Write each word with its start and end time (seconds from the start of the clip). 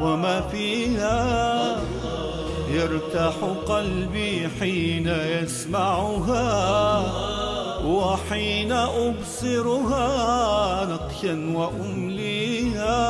وما 0.00 0.40
فيها. 0.40 1.76
يرتاح 2.70 3.34
قلبي 3.68 4.48
حين 4.60 5.08
يسمعها 5.08 6.46
وحين 7.86 8.72
أبصرها 8.72 10.08
نقشا 10.84 11.52
وأمليها. 11.54 13.06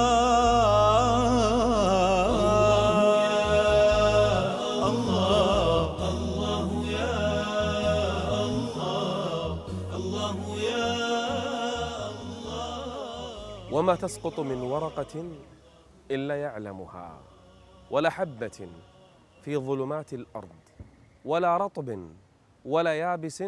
وما 13.73 13.95
تسقط 13.95 14.41
من 14.41 14.61
ورقة 14.61 15.25
إلا 16.11 16.43
يعلمها 16.43 17.21
ولا 17.91 18.11
حبة 18.11 18.69
في 19.43 19.57
ظلمات 19.57 20.15
الأرض 20.15 20.49
ولا 21.25 21.57
رطب 21.57 22.11
ولا 22.65 22.95
يابس 22.95 23.45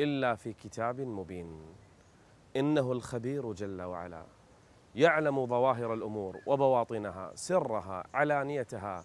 إلا 0.00 0.34
في 0.34 0.52
كتاب 0.52 1.00
مبين. 1.00 1.60
إنه 2.56 2.92
الخبير 2.92 3.52
جل 3.52 3.82
وعلا 3.82 4.24
يعلم 4.94 5.46
ظواهر 5.46 5.94
الأمور 5.94 6.40
وبواطنها 6.46 7.32
سرها 7.34 8.04
علانيتها 8.14 9.04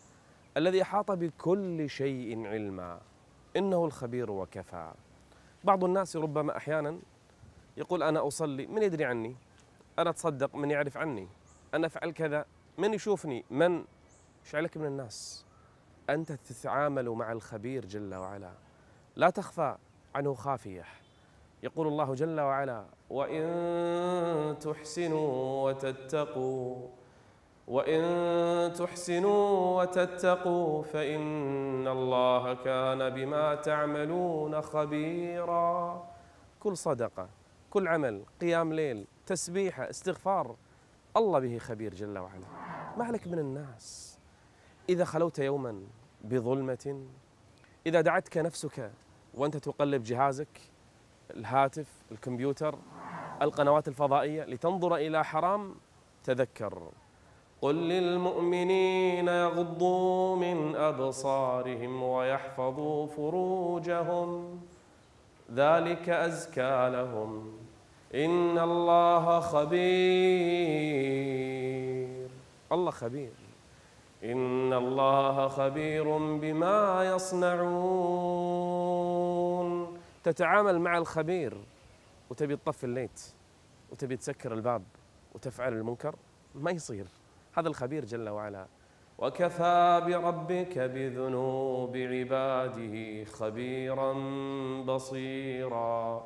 الذي 0.58 0.82
أحاط 0.82 1.12
بكل 1.12 1.90
شيء 1.90 2.48
علما. 2.48 3.00
إنه 3.58 3.86
الخبير 3.86 4.32
وكفى. 4.32 4.92
بعض 5.64 5.84
الناس 5.84 6.16
ربما 6.16 6.58
أحيانا 6.58 7.00
يقول 7.78 8.04
أنا 8.04 8.28
أصلي 8.28 8.68
من 8.68 8.84
يدري 8.84 9.06
عني؟ 9.06 9.36
أنا 10.00 10.10
أتصدق 10.10 10.56
من 10.56 10.72
يعرف 10.72 10.98
عني؟ 10.98 11.28
أنا 11.74 11.88
أفعل 11.88 12.12
كذا؟ 12.12 12.46
من 12.80 12.94
يشوفني؟ 12.94 13.46
من؟ 13.50 13.84
إيش 14.46 14.56
عليك 14.56 14.78
من 14.78 14.86
الناس؟ 14.86 15.46
أنت 16.10 16.32
تتعامل 16.32 17.10
مع 17.10 17.32
الخبير 17.32 17.86
جل 17.86 18.16
وعلا. 18.16 18.52
لا 19.16 19.30
تخفى 19.30 19.76
عنه 20.16 20.34
خافية. 20.34 20.86
يقول 21.64 21.88
الله 21.88 22.14
جل 22.14 22.40
وعلا 22.40 22.86
وإن 23.10 24.60
تحسنوا 24.60 25.70
وتتقوا 25.70 26.88
وإن 27.68 28.74
تحسنوا 28.74 29.82
وتتقوا 29.82 30.84
فإن 30.84 31.88
الله 31.88 32.54
كان 32.54 33.10
بما 33.10 33.56
تعملون 33.56 34.62
خبيرا. 34.62 36.08
كل 36.60 36.78
صدقة 36.78 37.30
كل 37.70 37.88
عمل 37.88 38.24
قيام 38.42 38.74
ليل 38.74 39.08
تسبيحة 39.26 39.90
استغفار 39.90 40.56
الله 41.18 41.40
به 41.40 41.58
خبير 41.58 41.94
جل 41.94 42.18
وعلا. 42.18 42.69
ما 43.00 43.06
عليك 43.06 43.28
من 43.28 43.40
الناس. 43.40 44.20
إذا 44.90 45.06
خلوت 45.06 45.40
يوما 45.40 45.82
بظلمة 46.24 47.04
إذا 47.88 48.02
دعتك 48.02 48.38
نفسك 48.38 48.92
وأنت 49.34 49.58
تقلب 49.58 50.04
جهازك 50.04 50.62
الهاتف 51.36 51.88
الكمبيوتر 52.12 52.80
القنوات 53.42 53.88
الفضائية 53.88 54.44
لتنظر 54.44 54.96
إلى 54.96 55.26
حرام 55.26 55.76
تذكر. 56.24 56.92
قل 57.62 57.76
للمؤمنين 57.76 59.28
يغضوا 59.28 60.36
من 60.36 60.76
أبصارهم 60.76 62.04
ويحفظوا 62.04 63.08
فروجهم. 63.08 64.62
ذلك 65.54 66.10
أزكى 66.10 66.90
لهم. 66.94 67.54
إن 68.16 68.60
الله 68.60 69.40
خبير. 69.40 69.80
الله 72.72 72.92
خبير. 72.92 73.32
إن 74.24 74.74
الله 74.74 75.48
خبير 75.48 76.18
بما 76.18 77.12
يصنعون. 77.16 77.70
تتعامل 80.24 80.80
مع 80.80 80.98
الخبير 80.98 81.58
وتبي 82.30 82.56
تطفي 82.56 82.84
الليت 82.84 83.34
وتبي 83.92 84.18
تسكر 84.18 84.54
الباب 84.54 84.84
وتفعل 85.36 85.74
المنكر 85.74 86.16
ما 86.56 86.72
يصير. 86.72 87.06
هذا 87.54 87.68
الخبير 87.68 88.06
جل 88.06 88.30
وعلا. 88.30 88.66
وكفى 89.18 90.02
بربك 90.06 90.80
بذنوب 90.80 91.98
عباده 91.98 93.24
خبيرا 93.24 94.14
بصيرا. 94.84 96.24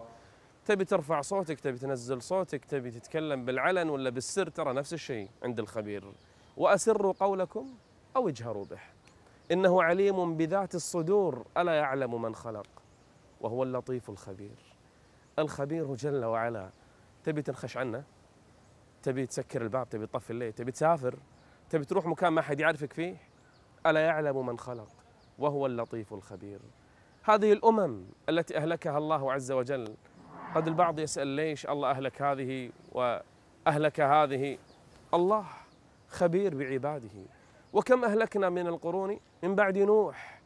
تبي 0.65 0.85
ترفع 0.85 1.21
صوتك 1.21 1.59
تبي 1.59 1.77
تنزل 1.77 2.21
صوتك 2.21 2.65
تبي 2.65 2.91
تتكلم 2.91 3.45
بالعلن 3.45 3.89
ولا 3.89 4.09
بالسر 4.09 4.49
ترى 4.49 4.73
نفس 4.73 4.93
الشيء 4.93 5.29
عند 5.43 5.59
الخبير. 5.59 6.03
وأسروا 6.57 7.13
قولكم 7.19 7.69
أو 8.15 8.29
اجهروا 8.29 8.65
به. 8.65 8.79
إنه 9.51 9.83
عليم 9.83 10.37
بذات 10.37 10.75
الصدور 10.75 11.45
ألا 11.57 11.73
يعلم 11.73 12.21
من 12.21 12.35
خلق؟ 12.35 12.67
وهو 13.41 13.63
اللطيف 13.63 14.09
الخبير. 14.09 14.57
الخبير 15.39 15.95
جل 15.95 16.25
وعلا. 16.25 16.69
تبي 17.23 17.41
تنخش 17.41 17.77
عنه؟ 17.77 18.03
تبي 19.03 19.25
تسكر 19.25 19.61
الباب؟ 19.61 19.89
تبي 19.89 20.07
تطفي 20.07 20.29
الليل؟ 20.29 20.53
تبي 20.53 20.71
تسافر؟ 20.71 21.15
تبي 21.69 21.85
تروح 21.85 22.05
مكان 22.05 22.33
ما 22.33 22.41
حد 22.41 22.59
يعرفك 22.59 22.93
فيه؟ 22.93 23.15
ألا 23.85 23.99
يعلم 23.99 24.45
من 24.45 24.59
خلق؟ 24.59 24.89
وهو 25.39 25.65
اللطيف 25.65 26.13
الخبير. 26.13 26.59
هذه 27.23 27.53
الأمم 27.53 28.03
التي 28.29 28.57
أهلكها 28.57 28.97
الله 28.97 29.33
عز 29.33 29.51
وجل. 29.51 29.95
قد 30.55 30.67
البعض 30.67 30.99
يسأل 30.99 31.27
ليش 31.27 31.65
الله 31.65 31.91
أهلك 31.91 32.21
هذه 32.21 32.71
وأهلك 32.91 33.99
هذه؟ 33.99 34.57
الله. 35.13 35.45
خبير 36.13 36.55
بعباده. 36.55 37.25
وكم 37.73 38.03
أهلكنا 38.03 38.49
من 38.49 38.67
القرون 38.67 39.19
من 39.43 39.55
بعد 39.55 39.77
نوح؟ 39.77 40.41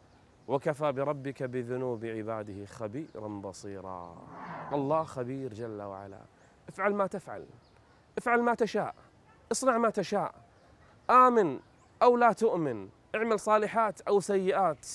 وكفى 0.48 0.92
بربك 0.92 1.44
بذنوب 1.44 2.06
عباده 2.06 2.66
خبيرا 2.66 3.28
بصيرا. 3.28 4.28
الله 4.74 5.04
خبير 5.04 5.54
جل 5.54 5.82
وعلا. 5.82 6.22
افعل 6.70 6.94
ما 6.94 7.08
تفعل. 7.08 7.46
افعل 8.18 8.42
ما 8.42 8.54
تشاء. 8.54 8.96
اصنع 9.52 9.78
ما 9.78 9.90
تشاء. 9.90 10.36
آمن 11.10 11.60
أو 12.02 12.18
لا 12.18 12.32
تؤمن. 12.32 12.90
اعمل 13.16 13.40
صالحات 13.40 14.02
أو 14.02 14.20
سيئات. 14.20 14.88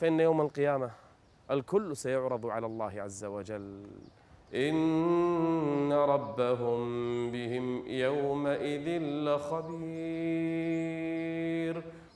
فإن 0.00 0.20
يوم 0.20 0.40
القيامة 0.40 0.90
الكل 1.50 1.96
سيعرض 1.96 2.46
على 2.46 2.66
الله 2.66 3.02
عز 3.02 3.24
وجل. 3.24 3.86
إن 4.54 5.92
ربهم 5.92 6.80
بهم 7.30 7.86
يومئذ 7.86 9.02
لخبير. 9.02 9.76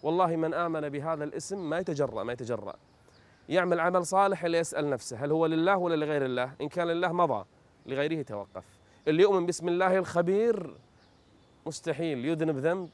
والله 0.03 0.37
من 0.37 0.55
آمن 0.55 0.89
بهذا 0.89 1.25
الاسم 1.25 1.71
ما 1.71 1.79
يتجرأ 1.79 2.23
ما 2.23 2.33
يتجرأ. 2.33 2.75
يعمل 3.49 3.81
عمل 3.81 4.07
صالح 4.07 4.45
اللي 4.45 4.59
يسأل 4.59 4.91
نفسه 4.91 5.25
هل 5.25 5.33
هو 5.33 5.47
لله 5.47 5.77
ولا 5.77 6.05
لغير 6.05 6.25
الله؟ 6.25 6.53
إن 6.61 6.69
كان 6.69 6.87
لله 6.87 7.13
مضى 7.13 7.45
لغيره 7.87 8.23
توقف. 8.23 8.65
اللي 9.09 9.23
يؤمن 9.23 9.47
باسم 9.47 9.69
الله 9.69 9.99
الخبير 9.99 10.75
مستحيل 11.67 12.25
يذنب 12.25 12.57
ذنب. 12.57 12.89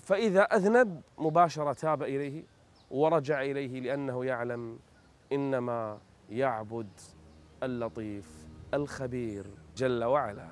فإذا 0.00 0.42
أذنب 0.42 1.00
مباشرة 1.18 1.72
تاب 1.72 2.02
إليه 2.02 2.42
ورجع 2.90 3.42
إليه 3.42 3.80
لأنه 3.80 4.24
يعلم 4.24 4.78
إنما 5.32 5.98
يعبد 6.30 6.88
اللطيف. 7.62 8.43
الخبير 8.74 9.46
جل 9.76 10.04
وعلا. 10.04 10.48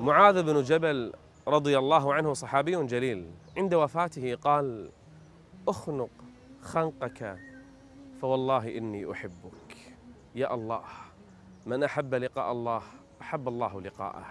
معاذ 0.00 0.42
بن 0.42 0.62
جبل 0.62 1.12
رضي 1.48 1.78
الله 1.78 2.14
عنه 2.14 2.32
صحابي 2.32 2.86
جليل. 2.86 3.30
عند 3.56 3.74
وفاته 3.74 4.34
قال 4.34 4.90
أخنق 5.68 6.10
خنقك 6.62 7.38
فوالله 8.20 8.78
إني 8.78 9.12
أحبك. 9.12 9.73
يا 10.34 10.54
الله 10.54 10.84
من 11.66 11.84
أحب 11.84 12.14
لقاء 12.14 12.52
الله 12.52 12.82
أحب 13.20 13.48
الله 13.48 13.80
لقاءه. 13.80 14.26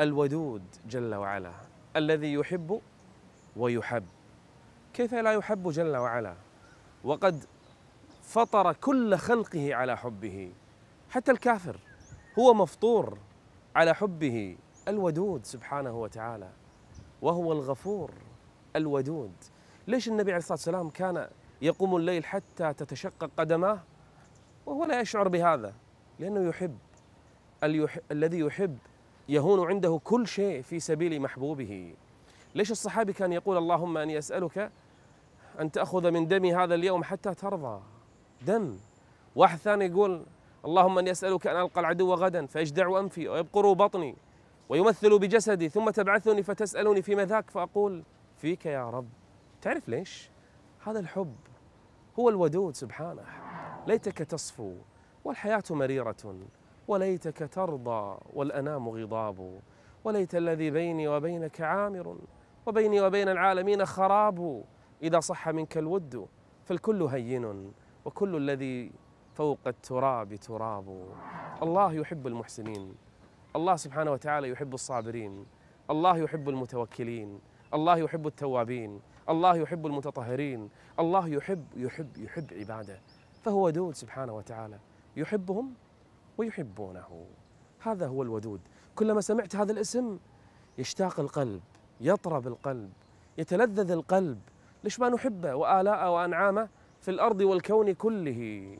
الودود 0.00 0.62
جل 0.86 1.14
وعلا 1.14 1.52
الذي 1.96 2.32
يحب 2.32 2.80
ويحب. 3.56 4.06
كيف 4.94 5.14
لا 5.14 5.32
يحب 5.32 5.70
جل 5.70 5.96
وعلا؟ 5.96 6.34
وقد 7.04 7.44
فطر 8.22 8.72
كل 8.72 9.16
خلقه 9.16 9.74
على 9.74 9.96
حبه. 9.96 10.52
حتى 11.10 11.32
الكافر 11.32 11.76
هو 12.38 12.54
مفطور 12.54 13.18
على 13.76 13.94
حبه. 13.94 14.56
الودود 14.88 15.44
سبحانه 15.44 16.00
وتعالى 16.00 16.50
وهو 17.22 17.52
الغفور 17.52 18.10
الودود. 18.76 19.32
ليش 19.86 20.08
النبي 20.08 20.32
عليه 20.32 20.38
الصلاة 20.38 20.52
والسلام 20.52 20.90
كان 20.90 21.28
يقوم 21.62 21.96
الليل 21.96 22.24
حتى 22.24 22.72
تتشقق 22.72 23.30
قدماه؟ 23.36 23.80
وهو 24.66 24.84
لا 24.84 25.00
يشعر 25.00 25.28
بهذا 25.28 25.74
لأنه 26.18 26.48
يحب. 26.48 26.78
الذي 28.12 28.38
يحب 28.38 28.78
يهون 29.28 29.68
عنده 29.68 30.00
كل 30.04 30.26
شيء 30.26 30.62
في 30.62 30.80
سبيل 30.80 31.20
محبوبه. 31.22 31.94
ليش 32.54 32.70
الصحابي 32.70 33.12
كان 33.12 33.32
يقول 33.32 33.56
اللهم 33.56 33.98
أني 33.98 34.18
أسألك 34.18 34.70
أن 35.60 35.72
تأخذ 35.72 36.10
من 36.10 36.26
دمي 36.28 36.54
هذا 36.54 36.74
اليوم 36.74 37.04
حتى 37.04 37.34
ترضى؟ 37.34 37.80
دم. 38.46 38.76
واحد 39.36 39.58
ثاني 39.58 39.84
يقول 39.84 40.26
اللهم 40.64 40.98
أني 40.98 41.10
أسألك 41.10 41.46
أن 41.46 41.60
ألقى 41.60 41.80
العدو 41.80 42.14
غدا 42.14 42.46
فيجدع 42.46 43.00
أنفي 43.00 43.28
ويبقر 43.28 43.72
بطني 43.72 44.16
ويمثل 44.68 45.18
بجسدي 45.18 45.68
ثم 45.68 45.90
تبعثني 45.90 46.42
فتسألني 46.42 47.02
فيما 47.02 47.24
ذاك 47.24 47.50
فأقول 47.50 48.02
فيك 48.36 48.66
يا 48.66 48.90
رب. 48.90 49.08
تعرف 49.62 49.88
ليش؟ 49.88 50.30
هذا 50.86 51.00
الحب 51.00 51.34
هو 52.18 52.28
الودود 52.28 52.74
سبحانه. 52.74 53.45
ليتك 53.86 54.18
تصفو 54.18 54.74
والحياة 55.24 55.62
مريرة 55.70 56.36
وليتك 56.88 57.48
ترضى 57.52 58.18
والأنام 58.32 58.88
غضاب 58.88 59.60
وليت 60.04 60.34
الذي 60.34 60.70
بيني 60.70 61.08
وبينك 61.08 61.60
عامر 61.60 62.16
وبيني 62.66 63.00
وبين 63.00 63.28
العالمين 63.28 63.86
خراب. 63.86 64.64
إذا 65.02 65.20
صح 65.20 65.48
منك 65.48 65.78
الود 65.78 66.26
فالكل 66.64 67.02
هين 67.02 67.72
وكل 68.04 68.36
الذي 68.36 68.92
فوق 69.34 69.58
التراب 69.66 70.34
تراب. 70.34 71.06
الله 71.62 71.92
يحب 71.92 72.26
المحسنين 72.26 72.94
الله 73.56 73.76
سبحانه 73.76 74.10
وتعالى 74.12 74.48
يحب 74.48 74.74
الصابرين 74.74 75.46
الله 75.90 76.18
يحب 76.18 76.48
المتوكلين 76.48 77.40
الله 77.74 77.96
يحب 77.96 78.26
التوابين 78.26 79.00
الله 79.28 79.56
يحب 79.56 79.86
المتطهرين 79.86 80.70
الله 81.00 81.28
يحب 81.28 81.64
يحب 81.76 82.16
يحب 82.16 82.52
عباده. 82.52 83.00
فهو 83.46 83.66
ودود 83.66 83.94
سبحانه 83.94 84.32
وتعالى. 84.32 84.78
يحبهم 85.16 85.74
ويحبونه. 86.38 87.26
هذا 87.80 88.06
هو 88.06 88.22
الودود. 88.22 88.60
كلما 88.96 89.20
سمعت 89.20 89.56
هذا 89.56 89.72
الاسم 89.72 90.18
يشتاق 90.78 91.20
القلب 91.20 91.60
يطرب 92.00 92.46
القلب 92.46 92.92
يتلذذ 93.38 93.90
القلب. 93.90 94.40
ليش 94.84 95.00
ما 95.00 95.08
نحبه 95.08 95.54
وآلاءه 95.54 96.10
وأنعامه 96.10 96.68
في 97.00 97.10
الأرض 97.10 97.40
والكون 97.40 97.92
كله؟ 97.92 98.78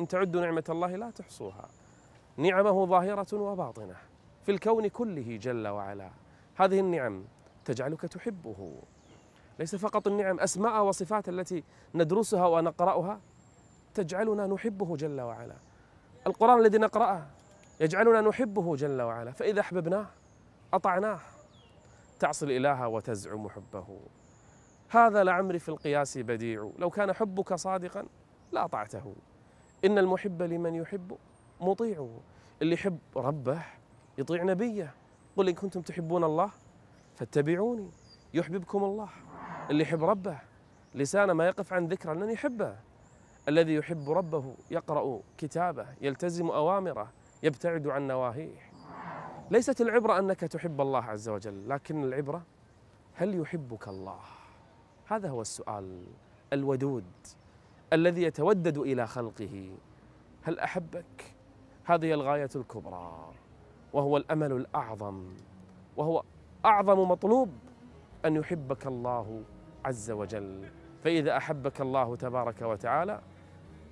إن 0.00 0.08
تعدوا 0.08 0.40
نعمة 0.40 0.64
الله 0.68 0.96
لا 0.96 1.10
تحصوها. 1.10 1.68
نعمه 2.36 2.86
ظاهرة 2.86 3.34
وباطنة 3.34 3.96
في 4.42 4.52
الكون 4.52 4.88
كله 4.88 5.38
جل 5.42 5.68
وعلا. 5.68 6.10
هذه 6.54 6.80
النعم 6.80 7.24
تجعلك 7.64 8.00
تحبه. 8.00 8.74
ليس 9.58 9.76
فقط 9.76 10.06
النعم 10.06 10.40
أسماء 10.40 10.84
وصفات 10.84 11.28
التي 11.28 11.64
ندرسها 11.94 12.46
ونقرأها 12.46 13.20
تجعلنا 13.94 14.46
نحبه 14.46 14.96
جل 14.96 15.20
وعلا. 15.20 15.56
القرآن 16.26 16.58
الذي 16.58 16.78
نقرأه 16.78 17.26
يجعلنا 17.80 18.20
نحبه 18.20 18.76
جل 18.76 19.02
وعلا. 19.02 19.32
فإذا 19.32 19.60
أحببناه 19.60 20.06
أطعناه 20.74 21.20
تعصي 22.20 22.44
الإله 22.44 22.88
وتزعم 22.88 23.48
حبه. 23.48 24.00
هذا 24.88 25.24
لعمري 25.24 25.58
في 25.58 25.68
القياس 25.68 26.18
بديع. 26.18 26.70
لو 26.78 26.90
كان 26.90 27.12
حبك 27.12 27.54
صادقا 27.54 28.06
لأطعته 28.52 29.14
إن 29.84 29.98
المحب 29.98 30.42
لمن 30.42 30.74
يحب 30.74 31.16
مطيع. 31.60 32.08
اللي 32.62 32.74
يحب 32.74 32.98
ربه 33.16 33.62
يطيع 34.18 34.42
نبيه. 34.42 34.94
قل 35.36 35.48
إن 35.48 35.54
كنتم 35.54 35.80
تحبون 35.80 36.24
الله 36.24 36.50
فاتبعوني 37.14 37.90
يحببكم 38.34 38.84
الله. 38.84 39.08
اللي 39.70 39.82
يحب 39.82 40.04
ربه 40.04 40.38
لسانه 40.94 41.32
ما 41.32 41.46
يقف 41.46 41.72
عن 41.72 41.86
ذكره 41.86 42.12
لن 42.12 42.30
يحبه 42.30 42.76
الذي 43.48 43.74
يحب 43.74 44.10
ربه 44.10 44.54
يقرأ 44.70 45.20
كتابه 45.38 45.86
يلتزم 46.00 46.50
أوامره 46.50 47.08
يبتعد 47.42 47.86
عن 47.86 48.06
نواهيه. 48.06 48.72
ليست 49.50 49.80
العبرة 49.80 50.18
أنك 50.18 50.40
تحب 50.40 50.80
الله 50.80 51.04
عز 51.04 51.28
وجل 51.28 51.68
لكن 51.68 52.04
العبرة 52.04 52.42
هل 53.14 53.40
يحبك 53.40 53.88
الله؟ 53.88 54.18
هذا 55.06 55.28
هو 55.28 55.40
السؤال 55.40 56.04
الودود 56.52 57.04
الذي 57.92 58.22
يتودد 58.22 58.78
إلى 58.78 59.06
خلقه. 59.06 59.70
هل 60.42 60.58
أحبك؟ 60.58 61.34
هذه 61.84 62.12
الغاية 62.14 62.50
الكبرى 62.56 63.32
وهو 63.92 64.16
الأمل 64.16 64.52
الأعظم 64.52 65.34
وهو 65.96 66.22
أعظم 66.64 67.10
مطلوب 67.10 67.50
أن 68.24 68.36
يحبك 68.36 68.86
الله 68.86 69.42
عز 69.84 70.10
وجل. 70.10 70.68
فإذا 71.04 71.36
أحبك 71.36 71.80
الله 71.80 72.16
تبارك 72.16 72.62
وتعالى 72.62 73.20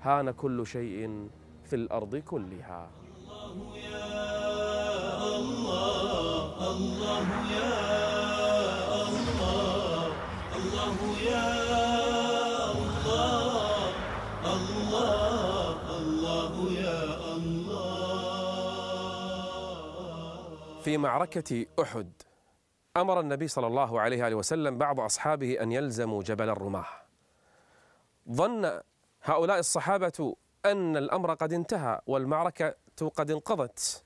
هان 0.03 0.31
كل 0.31 0.67
شيء 0.67 1.29
في 1.65 1.77
الأرض 1.77 2.17
كلها. 2.17 2.91
الله 3.17 3.77
يا 3.77 5.37
الله 5.37 6.71
الله 6.71 7.27
يا 7.53 7.77
الله 9.03 10.13
الله 10.57 10.97
يا 11.31 11.61
الله 14.45 14.91
الله 15.99 16.55
يا 16.73 17.01
الله 17.37 17.61
في 20.81 20.97
معركة 20.97 21.67
أحد 21.83 22.13
أمر 22.97 23.21
النبي 23.21 23.49
صلى 23.49 23.67
الله 23.67 24.01
عليه 24.01 24.35
وسلم 24.35 24.79
بعض 24.79 25.01
أصحابه 25.01 25.63
أن 25.63 25.73
يلزموا 25.73 26.23
جبل 26.23 26.49
الرماح. 26.49 27.07
ظن 28.31 28.81
هؤلاء 29.23 29.59
الصحابة 29.59 30.37
أن 30.65 30.97
الأمر 30.97 31.35
قد 31.35 31.53
انتهى 31.53 32.01
والمعركة 32.07 32.75
قد 33.17 33.31
انقضت. 33.31 34.05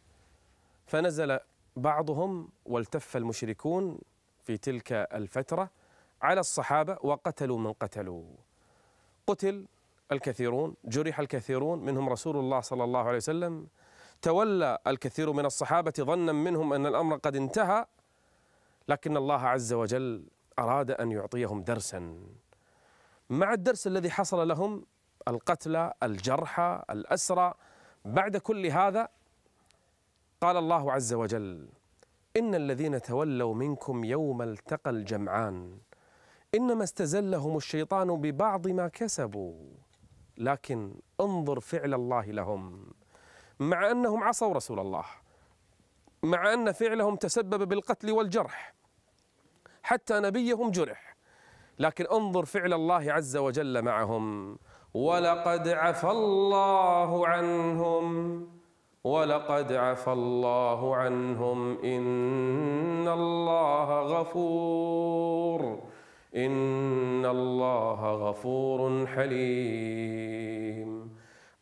فنزل 0.87 1.39
بعضهم 1.77 2.49
والتف 2.67 3.17
المشركون 3.17 3.99
في 4.45 4.57
تلك 4.57 4.93
الفترة 4.93 5.71
على 6.23 6.41
الصحابة 6.41 6.99
وقتلوا 7.03 7.59
من 7.59 7.73
قتلوا. 7.73 8.25
قتل 9.27 9.67
الكثيرون 10.13 10.75
جرح 10.85 11.21
الكثيرون 11.21 11.79
منهم 11.79 12.09
رسول 12.09 12.37
الله 12.37 12.61
صلى 12.61 12.85
الله 12.85 13.01
عليه 13.01 13.17
وسلم. 13.17 13.67
تولى 14.23 14.79
الكثير 14.87 15.33
من 15.33 15.47
الصحابة 15.47 15.93
ظنا 16.01 16.33
منهم 16.33 16.73
أن 16.73 16.87
الأمر 16.87 17.17
قد 17.17 17.37
انتهى 17.37 17.87
لكن 18.89 19.17
الله 19.17 19.41
عز 19.41 19.73
وجل 19.73 20.25
أراد 20.59 20.91
أن 20.91 21.13
يعطيهم 21.13 21.63
درسا. 21.63 22.21
مع 23.31 23.53
الدرس 23.53 23.87
الذي 23.87 24.11
حصل 24.11 24.49
لهم 24.49 24.87
القتلى 25.29 25.93
الجرحى 26.03 26.83
الأسرى. 26.91 27.55
بعد 28.05 28.37
كل 28.37 28.67
هذا 28.67 29.09
قال 30.41 30.57
الله 30.57 30.93
عز 30.93 31.15
وجل 31.15 31.69
إن 32.37 32.55
الذين 32.55 33.03
تولوا 33.03 33.55
منكم 33.55 34.05
يوم 34.05 34.43
التقى 34.43 34.91
الجمعان 34.91 35.79
إنما 36.55 36.85
استزلهم 36.85 37.57
الشيطان 37.57 38.17
ببعض 38.21 38.69
ما 38.69 38.89
كسبوا. 38.89 39.55
لكن 40.39 40.95
انظر 41.21 41.61
فعل 41.61 41.95
الله 41.95 42.25
لهم. 42.25 42.93
مع 43.61 43.91
أنهم 43.91 44.25
عصوا 44.25 44.55
رسول 44.55 44.81
الله 44.81 45.05
مع 46.23 46.53
أن 46.53 46.73
فعلهم 46.73 47.17
تسبب 47.17 47.69
بالقتل 47.69 48.11
والجرح 48.11 48.75
حتى 49.83 50.21
نبيهم 50.21 50.71
جرح. 50.71 51.17
لكن 51.79 52.07
انظر 52.13 52.45
فعل 52.45 52.73
الله 52.73 53.13
عز 53.13 53.37
وجل 53.37 53.83
معهم. 53.83 54.59
ولقد 54.95 55.69
عفى 55.69 56.11
الله 56.11 57.29
عنهم 57.29 58.47
ولقد 59.05 59.73
عفى 59.73 60.13
الله 60.13 60.97
عنهم. 60.97 61.79
إن 61.85 63.09
الله 63.09 64.01
غفور 64.01 65.83
إن 66.37 67.27
الله 67.27 68.13
غفور 68.13 69.07
حليم. 69.07 70.91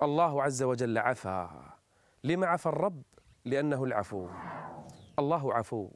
الله 0.02 0.42
عز 0.42 0.62
وجل 0.62 0.98
عفا. 0.98 1.50
لما 2.24 2.46
عفى 2.46 2.66
الرب؟ 2.66 3.02
لأنه 3.44 3.84
العفو. 3.84 4.26
الله 5.18 5.54
عفو. 5.54 5.88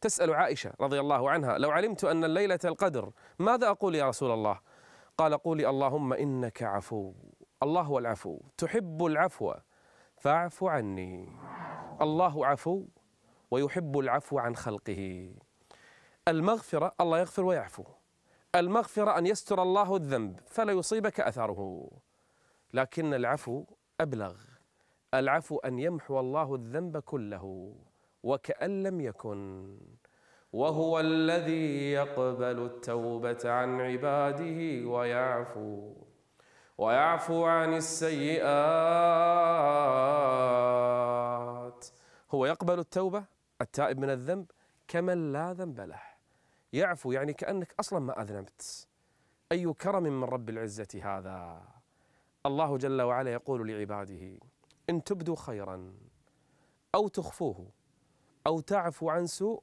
تسأل 0.00 0.34
عائشة 0.34 0.72
رضي 0.80 1.00
الله 1.00 1.30
عنها 1.30 1.58
لو 1.58 1.70
علمت 1.70 2.04
أن 2.04 2.24
الليلة 2.24 2.58
القدر 2.64 3.10
ماذا 3.38 3.68
أقول 3.68 3.94
يا 3.94 4.08
رسول 4.08 4.30
الله؟ 4.30 4.58
قال 5.18 5.38
قولي 5.38 5.68
اللهم 5.68 6.12
إنك 6.12 6.62
عفو. 6.62 7.12
الله 7.62 7.82
هو 7.82 7.98
العفو. 7.98 8.40
تحب 8.58 9.04
العفو 9.04 9.54
فاعف 10.16 10.64
عني. 10.64 11.28
الله 12.00 12.46
عفو 12.46 12.84
ويحب 13.50 13.98
العفو 13.98 14.38
عن 14.38 14.56
خلقه. 14.56 15.34
المغفرة 16.28 16.94
الله 17.00 17.18
يغفر 17.18 17.44
ويعفو. 17.44 17.84
المغفرة 18.54 19.18
أن 19.18 19.26
يستر 19.26 19.62
الله 19.62 19.96
الذنب 19.96 20.40
فلا 20.46 20.72
يصيبك 20.72 21.20
أثره. 21.20 21.90
لكن 22.74 23.14
العفو 23.14 23.64
أبلغ. 24.00 24.36
العفو 25.14 25.58
أن 25.58 25.78
يمحو 25.78 26.20
الله 26.20 26.54
الذنب 26.54 26.98
كله 26.98 27.74
وكأن 28.22 28.82
لم 28.82 29.00
يكن. 29.00 29.78
وهو 30.52 31.00
الذي 31.00 31.92
يقبل 31.92 32.64
التوبة 32.64 33.38
عن 33.44 33.80
عباده 33.80 34.88
ويعفو 34.88 35.94
ويعفو 36.78 37.44
عن 37.44 37.74
السيئات. 37.74 38.52
هو 42.30 42.46
يقبل 42.46 42.78
التوبة 42.78 43.24
التائب 43.60 43.98
من 43.98 44.10
الذنب 44.10 44.50
كمن 44.88 45.32
لا 45.32 45.52
ذنب 45.52 45.80
له. 45.80 46.02
يعفو 46.72 47.12
يعني 47.12 47.32
كأنك 47.32 47.74
أصلا 47.80 47.98
ما 47.98 48.22
أذنبت. 48.22 48.88
أي 49.52 49.72
كرم 49.72 50.02
من 50.02 50.24
رب 50.24 50.48
العزة 50.48 51.00
هذا؟ 51.02 51.62
الله 52.46 52.76
جل 52.76 53.02
وعلا 53.02 53.32
يقول 53.32 53.68
لعباده 53.68 54.38
إن 54.90 55.04
تبدوا 55.04 55.36
خيرا 55.36 55.94
أو 56.94 57.08
تخفوه 57.08 57.70
أو 58.46 58.60
تعفو 58.60 59.10
عن 59.10 59.26
سوء 59.26 59.62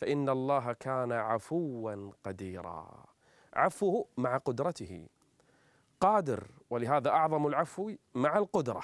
فإن 0.00 0.28
الله 0.28 0.72
كان 0.72 1.12
عفوا 1.12 2.10
قديرا. 2.24 3.04
عفوه 3.54 4.06
مع 4.16 4.36
قدرته. 4.36 5.06
قادر 6.00 6.46
ولهذا 6.70 7.10
أعظم 7.10 7.46
العفو 7.46 7.92
مع 8.14 8.38
القدرة. 8.38 8.82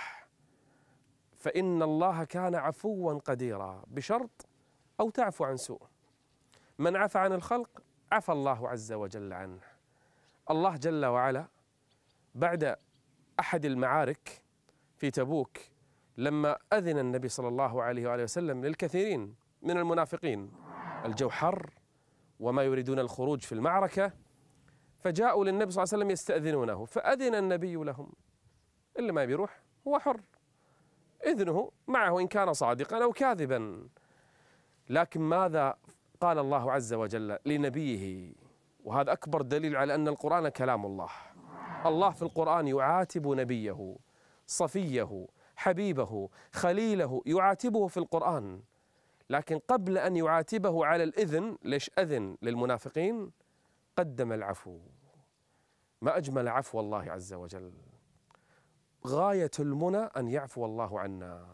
فإن 1.37 1.83
الله 1.83 2.25
كان 2.25 2.55
عفوا 2.55 3.15
قديرا 3.15 3.85
بشرط 3.87 4.47
أو 5.01 5.11
تعفو 5.11 5.45
عن 5.45 5.57
سوء. 5.57 5.83
من 6.79 6.97
عفى 6.97 7.19
عن 7.19 7.33
الخلق 7.33 7.83
عفى 8.13 8.33
الله 8.33 8.69
عز 8.69 8.93
وجل 8.93 9.33
عنه. 9.33 9.61
الله 10.51 10.77
جل 10.77 11.07
وعلا 11.07 11.47
بعد 12.35 12.77
أحد 13.41 13.65
المعارك 13.65 14.43
في 14.97 15.11
تبوك 15.11 15.59
لما 16.17 16.59
أذن 16.73 16.99
النبي 16.99 17.29
صلى 17.29 17.49
الله 17.49 17.83
عليه 17.83 18.11
وآله 18.11 18.23
وسلم 18.23 18.65
للكثيرين 18.65 19.35
من 19.63 19.79
المنافقين 19.79 20.66
الجو 21.07 21.31
حر 21.31 21.71
وما 22.41 22.63
يريدون 22.63 22.99
الخروج 22.99 23.41
في 23.41 23.53
المعركة 23.53 24.13
فجاءوا 24.99 25.45
للنبي 25.45 25.71
صلى 25.71 25.83
الله 25.83 25.93
عليه 25.93 26.03
وسلم 26.03 26.11
يستأذنونه 26.11 26.85
فأذن 26.85 27.35
النبي 27.35 27.75
لهم. 27.75 28.13
اللي 28.99 29.13
ما 29.13 29.25
بيروح 29.25 29.63
هو 29.89 29.99
حر. 29.99 30.21
إذنه 31.27 31.71
معه 31.87 32.21
إن 32.21 32.27
كان 32.27 32.53
صادقا 32.53 33.03
أو 33.03 33.13
كاذبا. 33.13 33.89
لكن 34.89 35.21
ماذا 35.21 35.75
قال 36.21 36.39
الله 36.39 36.73
عز 36.73 36.95
وجل 36.95 37.39
لنبيه؟ 37.47 38.33
وهذا 38.85 39.13
أكبر 39.13 39.43
دليل 39.43 39.77
على 39.77 39.95
أن 39.95 40.09
القرآن 40.09 40.49
كلام 40.49 40.87
الله. 40.87 41.11
الله 41.87 42.11
في 42.11 42.23
القرآن 42.23 42.69
يعاتب 42.69 43.27
نبيه 43.27 43.97
صفيه 44.47 45.27
حبيبه 45.57 46.29
خليله 46.53 47.23
يعاتبه 47.27 47.87
في 47.87 47.97
القرآن. 47.97 48.63
لكن 49.31 49.59
قبل 49.59 49.99
أن 49.99 50.17
يعاتبه 50.17 50.87
على 50.87 51.05
الإذن 51.05 51.59
ليش 51.63 51.91
أذن 51.99 52.37
للمنافقين؟ 52.43 53.31
قدم 53.97 54.33
العفو. 54.33 54.79
ما 56.03 56.17
أجمل 56.17 56.49
عفو 56.49 56.81
الله 56.81 57.13
عز 57.13 57.35
وجل. 57.35 57.73
غاية 59.07 59.51
المنى 59.61 59.99
أن 59.99 60.29
يعفو 60.29 60.65
الله 60.65 61.01
عنا. 61.01 61.47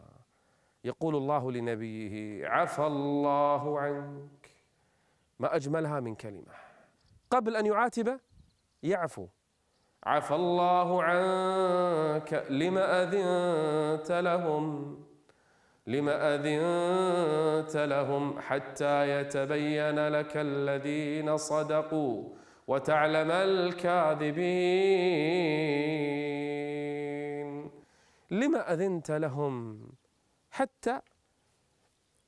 يقول 0.83 1.15
الله 1.15 1.51
لنبيه 1.51 2.47
عفى 2.47 2.85
الله 2.87 3.79
عنك. 3.79 4.49
ما 5.39 5.55
أجملها 5.55 5.99
من 5.99 6.15
كلمة. 6.15 6.53
قبل 7.29 7.55
أن 7.55 7.65
يعاتب 7.65 8.19
يعفو. 8.83 9.27
عفى 10.03 10.35
الله 10.35 11.03
عنك 11.03 12.45
لما 12.49 13.03
أذنت 13.03 14.11
لهم؟ 14.11 15.02
لما 15.87 16.35
أذنت 16.35 17.77
لهم 17.77 18.39
حتى 18.39 19.09
يتبين 19.09 20.07
لك 20.07 20.37
الذين 20.37 21.37
صدقوا 21.37 22.29
وتعلم 22.67 23.31
الكاذبين. 23.31 24.43
لما 28.31 28.73
أذنت 28.73 29.11
لهم 29.11 29.87
حتى 30.51 31.01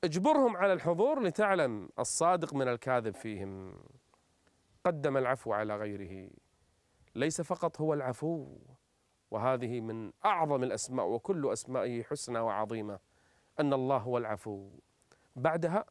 اجبرهم 0.04 0.56
على 0.56 0.72
الحضور 0.72 1.22
لتعلم 1.22 1.88
الصادق 1.98 2.54
من 2.54 2.68
الكاذب 2.68 3.14
فيهم. 3.14 3.74
قدم 4.84 5.16
العفو 5.16 5.52
على 5.52 5.76
غيره. 5.76 6.30
ليس 7.14 7.40
فقط 7.40 7.80
هو 7.80 7.94
العفو 7.94 8.46
وهذه 9.30 9.80
من 9.80 10.12
أعظم 10.24 10.62
الأسماء 10.62 11.06
وكل 11.06 11.52
أسمائه 11.52 12.02
حسنى 12.02 12.38
وعظيمة. 12.38 12.98
أن 13.60 13.72
الله 13.72 13.96
هو 13.96 14.18
العفو. 14.18 14.70
بعدها 15.36 15.84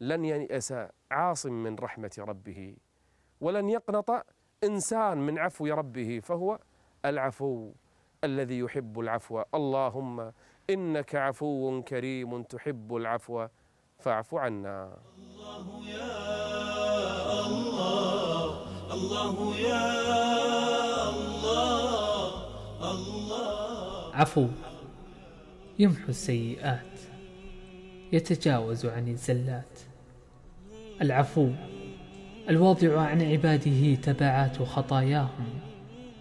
لن 0.00 0.24
ييأس 0.24 0.74
عاصم 1.10 1.52
من 1.52 1.74
رحمة 1.74 2.10
ربه 2.18 2.76
ولن 3.40 3.68
يقنط 3.70 4.26
إنسان 4.64 5.18
من 5.18 5.38
عفو 5.38 5.66
ربه 5.66 6.20
فهو 6.20 6.58
العفو 7.04 7.72
الذي 8.24 8.58
يحب 8.58 9.00
العفو. 9.00 9.42
اللهم 9.54 10.32
إنك 10.70 11.14
عفو 11.14 11.82
كريم 11.82 12.42
تحب 12.42 12.96
العفو 12.96 13.46
فاعف 13.98 14.34
عنا. 14.34 14.96
الله 15.18 15.88
يا 15.88 17.46
الله 17.46 18.44
الله 18.92 19.56
يا 19.56 19.86
الله 21.10 22.28
الله. 22.80 24.14
عفو. 24.14 24.48
يمحو 25.80 26.08
السيئات 26.08 27.00
يتجاوز 28.12 28.86
عن 28.86 29.08
الزلات. 29.08 29.78
العفو 31.02 31.50
الواضع 32.48 33.00
عن 33.00 33.22
عباده 33.22 33.94
تبعات 33.94 34.62
خطاياهم 34.62 35.48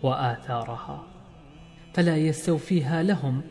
وآثارها 0.04 1.04
فلا 1.94 2.18
يستوفيها 2.18 3.04
لهم 3.04 3.42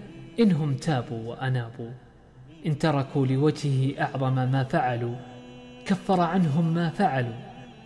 إنهم 0.40 0.74
تابوا 0.74 1.30
وأنابوا. 1.30 1.90
إن 2.66 2.78
تركوا 2.78 3.26
لوجهه 3.26 4.02
أعظم 4.02 4.34
ما 4.34 4.64
فعلوا 4.64 5.16
كفر 5.86 6.20
عنهم 6.20 6.74
ما 6.74 6.90
فعلوا 6.90 7.38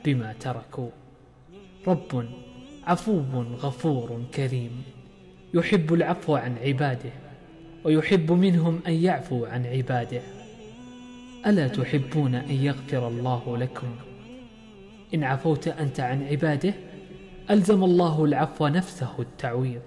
بما 0.04 0.32
تركوا. 0.32 0.90
رب 1.86 2.28
عفو 2.84 3.20
غفور 3.42 4.24
كريم 4.34 4.82
يحب 5.54 5.94
العفو 5.94 6.36
عن 6.36 6.58
عباده 6.58 7.21
ويحب 7.84 8.32
منهم 8.32 8.80
أن 8.86 8.92
يعفو 8.92 9.44
عن 9.44 9.66
عباده. 9.66 10.20
ألا 11.46 11.68
تحبون 11.68 12.34
أن 12.34 12.54
يغفر 12.54 13.08
الله 13.08 13.58
لكم؟ 13.58 13.96
إن 15.14 15.24
عفوت 15.24 15.68
أنت 15.68 16.00
عن 16.00 16.22
عباده 16.22 16.74
ألزم 17.50 17.84
الله 17.84 18.24
العفو 18.24 18.66
نفسه 18.66 19.12
التعويض. 19.18 19.80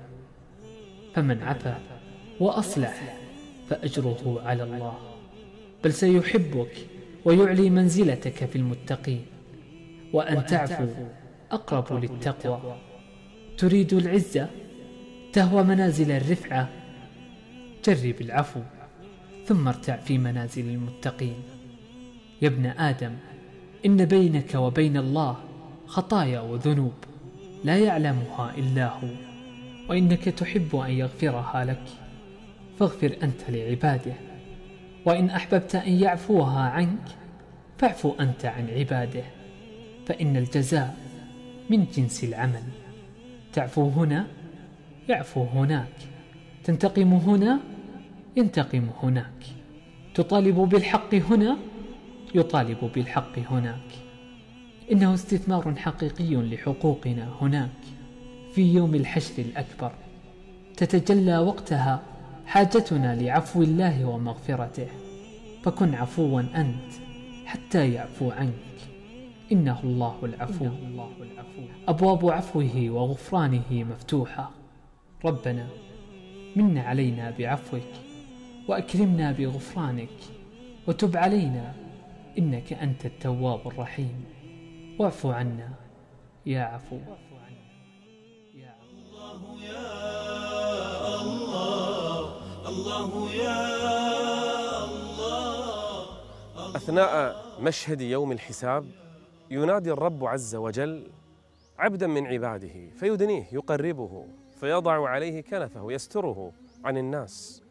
فمن 1.13 1.43
عفا 1.43 1.79
وأصلح 2.39 3.17
فأجره 3.69 4.41
على 4.45 4.63
الله. 4.63 4.97
بل 5.83 5.93
سيحبك 5.93 6.71
ويعلي 7.25 7.69
منزلتك 7.69 8.45
في 8.45 8.55
المتقين. 8.55 9.25
وأن 10.13 10.45
تعفو 10.45 10.87
أقرب 11.51 12.03
للتقوى. 12.03 12.77
تريد 13.57 13.93
العزة 13.93 14.47
تهوى 15.33 15.63
منازل 15.63 16.11
الرفعة 16.11 16.69
جرب 17.87 18.21
العفو 18.21 18.59
ثم 19.45 19.67
ارتع 19.67 19.97
في 19.97 20.17
منازل 20.17 20.69
المتقين. 20.69 21.35
يا 22.41 22.47
ابن 22.47 22.65
آدم 22.65 23.11
إن 23.85 24.05
بينك 24.05 24.55
وبين 24.55 24.97
الله 24.97 25.37
خطايا 25.87 26.39
وذنوب 26.39 26.93
لا 27.63 27.77
يعلمها 27.77 28.53
إلا 28.57 28.87
هو 28.87 29.07
وإنك 29.89 30.23
تحب 30.23 30.75
أن 30.75 30.91
يغفرها 30.91 31.65
لك. 31.65 31.83
فاغفر 32.79 33.15
أنت 33.23 33.49
لعباده 33.49 34.13
وإن 35.05 35.29
أحببت 35.29 35.75
أن 35.75 35.93
يعفوها 35.93 36.61
عنك 36.61 37.15
فاعفو 37.77 38.13
أنت 38.19 38.45
عن 38.45 38.69
عباده 38.69 39.23
فإن 40.05 40.37
الجزاء 40.37 40.97
من 41.69 41.85
جنس 41.95 42.23
العمل. 42.23 42.63
تعفو 43.53 43.89
هنا 43.89 44.27
يعفو 45.09 45.43
هناك. 45.43 45.93
تنتقم 46.63 47.13
هنا 47.13 47.74
ينتقم 48.37 48.89
هناك. 49.03 49.43
تطالب 50.13 50.55
بالحق 50.55 51.13
هنا 51.15 51.57
يطالب 52.35 52.91
بالحق 52.95 53.39
هناك. 53.39 53.91
إنه 54.91 55.13
استثمار 55.13 55.75
حقيقي 55.75 56.35
لحقوقنا 56.35 57.35
هناك. 57.41 57.69
في 58.53 58.73
يوم 58.73 58.95
الحشر 58.95 59.33
الأكبر 59.43 59.91
تتجلى 60.77 61.37
وقتها 61.37 62.03
حاجتنا 62.45 63.15
لعفو 63.15 63.61
الله 63.61 64.05
ومغفرته. 64.05 64.87
فكن 65.63 65.95
عفوا 65.95 66.41
أنت 66.41 66.93
حتى 67.45 67.93
يعفو 67.93 68.31
عنك. 68.31 68.51
إنه 69.51 69.79
الله 69.83 70.15
العفو. 70.23 70.69
أبواب 71.87 72.29
عفوه 72.29 72.89
وغفرانه 72.89 73.63
مفتوحة. 73.71 74.51
ربنا 75.25 75.67
من 76.55 76.77
علينا 76.77 77.33
بعفوك. 77.39 77.81
وأكرمنا 78.67 79.31
بغفرانك 79.31 80.09
وتب 80.87 81.17
علينا 81.17 81.73
إنك 82.37 82.73
أنت 82.73 83.05
التواب 83.05 83.67
الرحيم. 83.67 84.25
واعف 84.99 85.25
عنا 85.25 85.73
يا 86.45 86.61
عفو. 86.61 86.99
الله 92.67 93.33
يا 93.33 93.75
أثناء 96.75 97.35
مشهد 97.61 98.01
يوم 98.01 98.31
الحساب 98.31 98.85
ينادي 99.51 99.91
الرب 99.91 100.25
عز 100.25 100.55
وجل 100.55 101.07
عبدا 101.79 102.07
من 102.07 102.27
عباده 102.27 102.89
فيدنيه 102.99 103.47
يقربه 103.51 104.25
فيضع 104.59 105.09
عليه 105.09 105.41
كنفه 105.41 105.91
يستره 105.91 106.51
عن 106.85 106.97
الناس. 106.97 107.64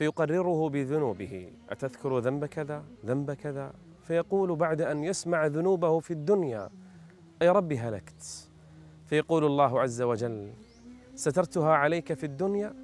فيقرره 0.00 0.68
بذنوبه. 0.68 1.52
أتذكر 1.70 2.18
ذنب 2.18 2.44
كذا 2.46 2.84
ذنب 3.06 3.32
كذا؟ 3.32 3.72
فيقول 4.02 4.56
بعد 4.56 4.80
أن 4.80 5.04
يسمع 5.04 5.46
ذنوبه 5.46 5.98
في 5.98 6.10
الدنيا 6.10 6.70
أي 7.42 7.48
ربي 7.48 7.78
هلكت. 7.78 8.50
فيقول 9.06 9.44
الله 9.44 9.80
عز 9.80 10.02
وجل 10.02 10.52
سترتها 11.14 11.74
عليك 11.74 12.12
في 12.12 12.26
الدنيا 12.26 12.74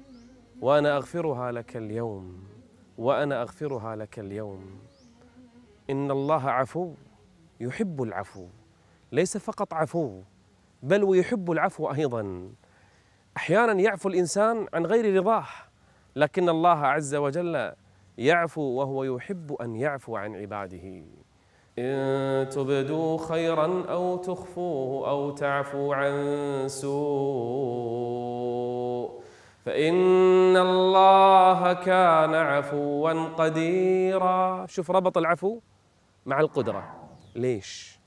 وأنا 0.61 0.97
أغفرها 0.97 1.51
لك 1.51 1.77
اليوم 1.77 2.43
وأنا 2.97 3.41
أغفرها 3.41 3.95
لك 3.95 4.19
اليوم. 4.19 4.79
إن 5.89 6.11
الله 6.11 6.49
عفو 6.49 6.93
يحب 7.59 8.03
العفو. 8.03 8.47
ليس 9.11 9.37
فقط 9.37 9.73
عفو 9.73 10.21
بل 10.83 11.03
ويحب 11.03 11.51
العفو 11.51 11.91
أيضا. 11.91 12.49
أحيانا 13.37 13.73
يعفو 13.73 14.09
الإنسان 14.09 14.67
عن 14.73 14.85
غير 14.85 15.17
رضاه. 15.17 15.45
لكن 16.15 16.49
الله 16.49 16.85
عز 16.85 17.15
وجل 17.15 17.73
يعفو 18.17 18.61
وهو 18.61 19.03
يحب 19.03 19.53
أن 19.53 19.75
يعفو 19.75 20.15
عن 20.15 20.35
عباده. 20.35 21.03
إن 21.79 22.49
تبدوا 22.49 23.17
خيرا 23.17 23.85
أو 23.89 24.17
تخفوه 24.17 25.09
أو 25.09 25.31
تعفو 25.31 25.93
عن 25.93 26.67
سوء 26.67 28.07
فإن 29.65 30.57
الله 30.57 31.73
كان 31.73 32.35
عفوا 32.35 33.23
قديرا. 33.23 34.65
شوف 34.65 34.91
ربط 34.91 35.17
العفو 35.17 35.59
مع 36.25 36.39
القدرة. 36.39 37.09
ليش؟ 37.35 37.99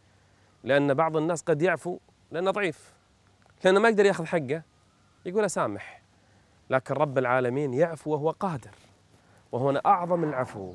لأن 0.65 0.95
بعض 0.95 1.17
الناس 1.17 1.43
قد 1.43 1.63
يعفو 1.63 1.99
لأنه 2.31 2.51
ضعيف 2.51 2.95
لأنه 3.65 3.81
ما 3.81 3.89
يقدر 3.89 4.07
يأخذ 4.07 4.25
حقه 4.25 4.63
يقول 5.27 5.45
أسامح. 5.45 6.00
لكن 6.71 6.95
رب 6.95 7.19
العالمين 7.19 7.75
يعفو 7.75 8.11
وهو 8.11 8.31
قادر. 8.31 8.75
وهنا 9.53 9.83
أعظم 9.87 10.25
العفو. 10.25 10.73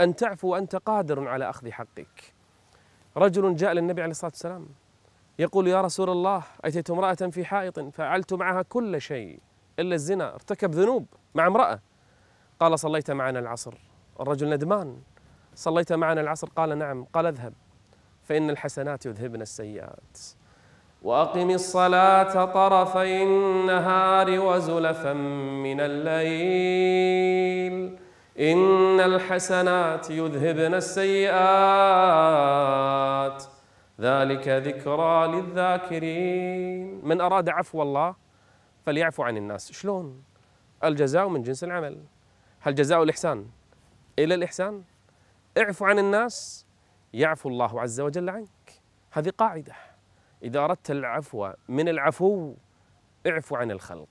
أن 0.00 0.16
تعفو 0.16 0.48
وأنت 0.48 0.76
قادر 0.76 1.28
على 1.28 1.50
أخذ 1.50 1.70
حقك. 1.70 2.34
رجل 3.16 3.56
جاء 3.56 3.72
للنبي 3.72 4.02
عليه 4.02 4.10
الصلاة 4.10 4.30
والسلام 4.30 4.68
يقول 5.38 5.68
يا 5.68 5.80
رسول 5.80 6.10
الله 6.10 6.42
أتيت 6.64 6.90
امرأة 6.90 7.14
في 7.14 7.44
حائط 7.44 7.80
فعلت 7.80 8.34
معها 8.34 8.62
كل 8.62 9.00
شيء 9.00 9.40
إلا 9.78 9.94
الزنا 9.94 10.34
ارتكب 10.34 10.74
ذنوب 10.74 11.06
مع 11.34 11.46
امرأة. 11.46 11.80
قال 12.60 12.78
صليت 12.78 13.10
معنا 13.10 13.38
العصر. 13.38 13.74
الرجل 14.20 14.50
ندمان. 14.50 15.00
صليت 15.54 15.92
معنا 15.92 16.20
العصر؟ 16.20 16.48
قال 16.48 16.78
نعم. 16.78 17.04
قال 17.04 17.26
اذهب 17.26 17.52
فإن 18.22 18.50
الحسنات 18.50 19.06
يذهبن 19.06 19.42
السيئات. 19.42 20.18
وأقم 21.06 21.50
الصلاة 21.50 22.44
طرفي 22.44 23.22
النهار 23.22 24.40
وزلفا 24.40 25.12
من 25.62 25.80
الليل. 25.80 27.74
إن 28.38 29.00
الحسنات 29.00 30.10
يذهبن 30.10 30.74
السيئات. 30.74 31.34
ذلك 34.00 34.48
ذكرى 34.48 35.26
للذاكرين. 35.26 37.00
من 37.04 37.20
أراد 37.20 37.48
عفو 37.48 37.82
الله 37.82 38.14
فليعفو 38.86 39.22
عن 39.22 39.36
الناس. 39.36 39.72
شلون؟ 39.72 40.22
الجزاء 40.84 41.28
من 41.28 41.42
جنس 41.42 41.64
العمل. 41.64 41.98
هل 42.60 42.74
جزاء 42.74 43.02
الإحسان 43.02 43.46
إلى 44.18 44.34
الإحسان؟ 44.34 44.82
اعفو 45.58 45.84
عن 45.84 45.98
الناس 45.98 46.66
يعفو 47.12 47.48
الله 47.48 47.80
عز 47.80 48.00
وجل 48.00 48.30
عنك. 48.30 48.80
هذه 49.12 49.32
قاعدة. 49.38 49.85
إذا 50.42 50.60
أردت 50.60 50.90
العفو 50.90 51.50
من 51.68 51.88
العفو 51.88 52.54
اعفو 53.26 53.56
عن 53.56 53.70
الخلق. 53.70 54.08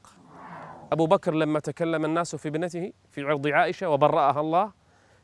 أبو 0.92 1.06
بكر 1.06 1.34
لما 1.34 1.60
تكلم 1.60 2.06
الناس 2.06 2.36
في 2.36 2.48
ابنته 2.48 2.94
في 3.12 3.22
عرض 3.22 3.48
عائشة 3.48 3.90
وبرأها 3.90 4.42
الله 4.42 4.72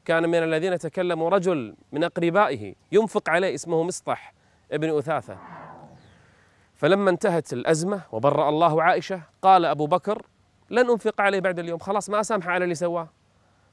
كان 0.05 0.29
من 0.29 0.43
الذين 0.43 0.77
تكلموا 0.77 1.29
رجل 1.29 1.75
من 1.91 2.03
أقربائه 2.03 2.75
ينفق 2.91 3.29
عليه 3.29 3.55
اسمه 3.55 3.83
مسطح 3.83 4.33
ابن 4.71 4.97
أثاثة. 4.97 5.37
فلما 6.75 7.09
انتهت 7.09 7.53
الأزمة 7.53 8.01
وبرأ 8.11 8.49
الله 8.49 8.83
عائشة 8.83 9.21
قال 9.41 9.65
أبو 9.65 9.87
بكر 9.87 10.25
لن 10.69 10.89
أنفق 10.89 11.21
عليه 11.21 11.39
بعد 11.39 11.59
اليوم 11.59 11.79
خلاص 11.79 12.09
ما 12.09 12.19
أسامح 12.19 12.47
على 12.47 12.63
اللي 12.63 12.75
سواه. 12.75 13.09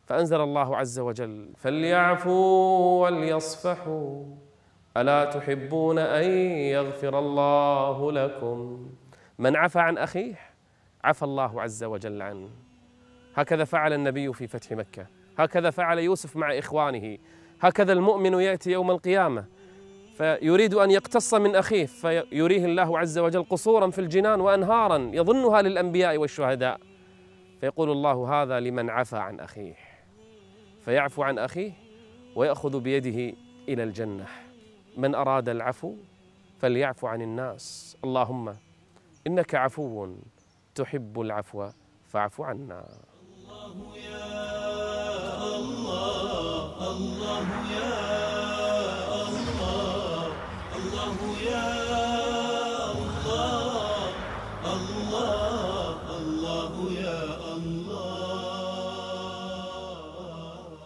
فأنزل 0.07 0.41
الله 0.41 0.77
عز 0.77 0.99
وجل 0.99 1.53
فليعفوا 1.57 3.03
وليصفحوا. 3.05 4.25
ألا 4.97 5.25
تحبون 5.25 5.99
أن 5.99 6.31
يغفر 6.61 7.19
الله 7.19 8.13
لكم؟ 8.13 8.87
من 9.39 9.57
عفى 9.57 9.79
عن 9.79 9.99
أخيه 9.99 10.39
عفى 11.05 11.23
الله 11.23 11.63
عز 11.63 11.85
وجل 11.85 12.23
عنه. 12.23 12.49
هكذا 13.35 13.65
فعل 13.65 13.93
النبي 13.93 14.33
في 14.33 14.47
فتح 14.47 14.73
مكة. 14.73 15.07
هكذا 15.39 15.71
فعل 15.71 15.99
يوسف 15.99 16.37
مع 16.37 16.59
إخوانه. 16.59 17.19
هكذا 17.61 17.93
المؤمن 17.93 18.33
يأتي 18.33 18.71
يوم 18.71 18.91
القيامة. 18.91 19.45
فيريد 20.17 20.75
أن 20.75 20.91
يقتص 20.91 21.35
من 21.35 21.57
أخيه 21.57 21.87
فيريه 21.87 22.65
الله 22.65 22.99
عز 22.99 23.19
وجل 23.19 23.45
قصورا 23.45 23.91
في 23.91 24.01
الجنان 24.01 24.41
وأنهارا 24.41 25.11
يظنها 25.13 25.63
للأنبياء 25.63 26.19
والشهداء. 26.19 26.81
فيقول 27.61 27.91
الله 27.91 28.43
هذا 28.43 28.61
لمن 28.61 28.91
عفى 28.91 29.17
عن 29.17 29.41
أخيه. 29.41 29.75
فيعفو 30.85 31.23
عن 31.23 31.39
أخيه 31.39 31.73
ويأخذ 32.37 32.81
بيده 32.81 33.37
إلى 33.69 33.83
الجنة. 33.83 34.27
من 34.99 35.15
أراد 35.15 35.49
العفو 35.49 35.95
فليعفو 36.59 37.07
عن 37.07 37.23
الناس. 37.23 37.97
اللهم 38.05 38.57
إنك 39.27 39.55
عفو 39.55 40.15
تحب 40.75 41.21
العفو 41.21 41.71
فاعف 42.07 42.41
عنا. 42.41 42.85
الله 43.39 43.97
يا 43.97 45.57
الله 45.57 46.91
الله 46.91 47.47
يا 47.79 47.95
الله 49.23 50.27
الله 50.79 51.19
يا 51.51 51.69
الله 53.03 53.53
الله 54.75 55.95
الله 56.19 56.73
يا 56.93 57.23
الله 57.55 58.19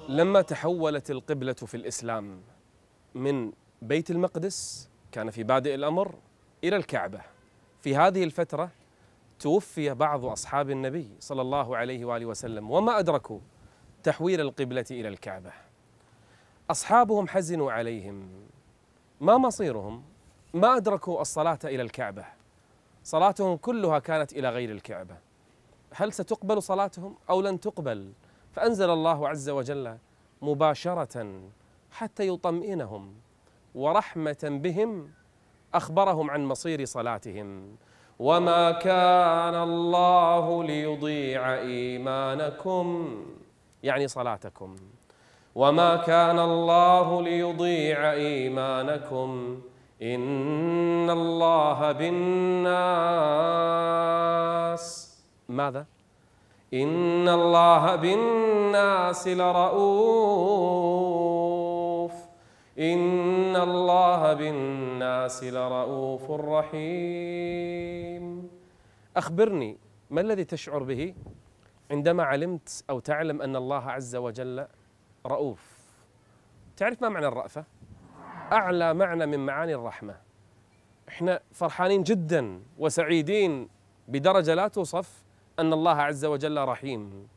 لما 0.08 0.40
تحولت 0.42 1.10
القبلة 1.10 1.52
في 1.52 1.76
الإسلام 1.76 2.40
من 3.14 3.52
بيت 3.82 4.10
المقدس 4.10 4.88
كان 5.12 5.30
في 5.30 5.42
بادئ 5.42 5.74
الأمر 5.74 6.14
إلى 6.64 6.76
الكعبة. 6.76 7.20
في 7.80 7.96
هذه 7.96 8.24
الفترة 8.24 8.70
توفي 9.40 9.94
بعض 9.94 10.24
أصحاب 10.24 10.70
النبي 10.70 11.10
صلى 11.20 11.42
الله 11.42 11.76
عليه 11.76 12.04
وآله 12.04 12.26
وسلم 12.26 12.70
وما 12.70 12.98
أدركوا 12.98 13.38
تحويل 14.02 14.40
القبلة 14.40 14.84
إلى 14.90 15.08
الكعبة. 15.08 15.52
أصحابهم 16.70 17.28
حزنوا 17.28 17.72
عليهم. 17.72 18.28
ما 19.20 19.38
مصيرهم؟ 19.38 20.02
ما 20.54 20.76
أدركوا 20.76 21.20
الصلاة 21.20 21.58
إلى 21.64 21.82
الكعبة. 21.82 22.24
صلاتهم 23.04 23.56
كلها 23.56 23.98
كانت 23.98 24.32
إلى 24.32 24.48
غير 24.48 24.70
الكعبة. 24.70 25.16
هل 25.94 26.12
ستقبل 26.12 26.62
صلاتهم 26.62 27.16
أو 27.30 27.40
لن 27.40 27.60
تقبل؟ 27.60 28.12
فأنزل 28.52 28.90
الله 28.90 29.28
عز 29.28 29.48
وجل 29.48 29.98
مباشرة 30.42 31.40
حتى 31.90 32.28
يطمئنهم. 32.28 33.14
ورحمة 33.74 34.38
بهم 34.42 35.10
أخبرهم 35.74 36.30
عن 36.30 36.44
مصير 36.44 36.84
صلاتهم. 36.84 37.76
وما 38.18 38.70
كان 38.70 39.54
الله 39.54 40.64
ليضيع 40.64 41.54
إيمانكم 41.54 43.14
يعني 43.82 44.08
صلاتكم. 44.08 44.76
وما 45.54 45.96
كان 45.96 46.38
الله 46.38 47.22
ليضيع 47.22 48.12
إيمانكم 48.12 49.60
إن 50.02 51.10
الله 51.10 51.92
بالناس. 51.92 52.72
ماذا؟ 55.48 55.86
إن 56.74 57.28
الله 57.28 57.96
بالناس 57.96 59.28
لرؤوف. 59.28 61.41
إن 62.78 63.56
الله 63.56 64.32
بالناس 64.32 65.44
لرؤوف 65.44 66.30
رحيم. 66.30 68.22
أخبرني 69.16 69.78
ما 70.10 70.20
الذي 70.20 70.44
تشعر 70.44 70.82
به 70.82 71.14
عندما 71.90 72.22
علمت 72.22 72.84
أو 72.90 73.00
تعلم 73.00 73.42
أن 73.42 73.56
الله 73.56 73.90
عز 73.90 74.16
وجل 74.16 74.66
رؤوف؟ 75.26 75.82
تعرف 76.76 77.02
ما 77.02 77.08
معنى 77.08 77.26
الرأفة؟ 77.26 77.64
أعلى 78.52 78.94
معنى 78.94 79.26
من 79.26 79.46
معاني 79.46 79.74
الرحمة. 79.74 80.16
إحنا 81.08 81.40
فرحانين 81.52 82.02
جدا 82.02 82.62
وسعيدين 82.78 83.68
بدرجة 84.08 84.54
لا 84.54 84.68
توصف 84.68 85.22
أن 85.58 85.72
الله 85.72 85.96
عز 86.02 86.24
وجل 86.24 86.64
رحيم 86.64 87.28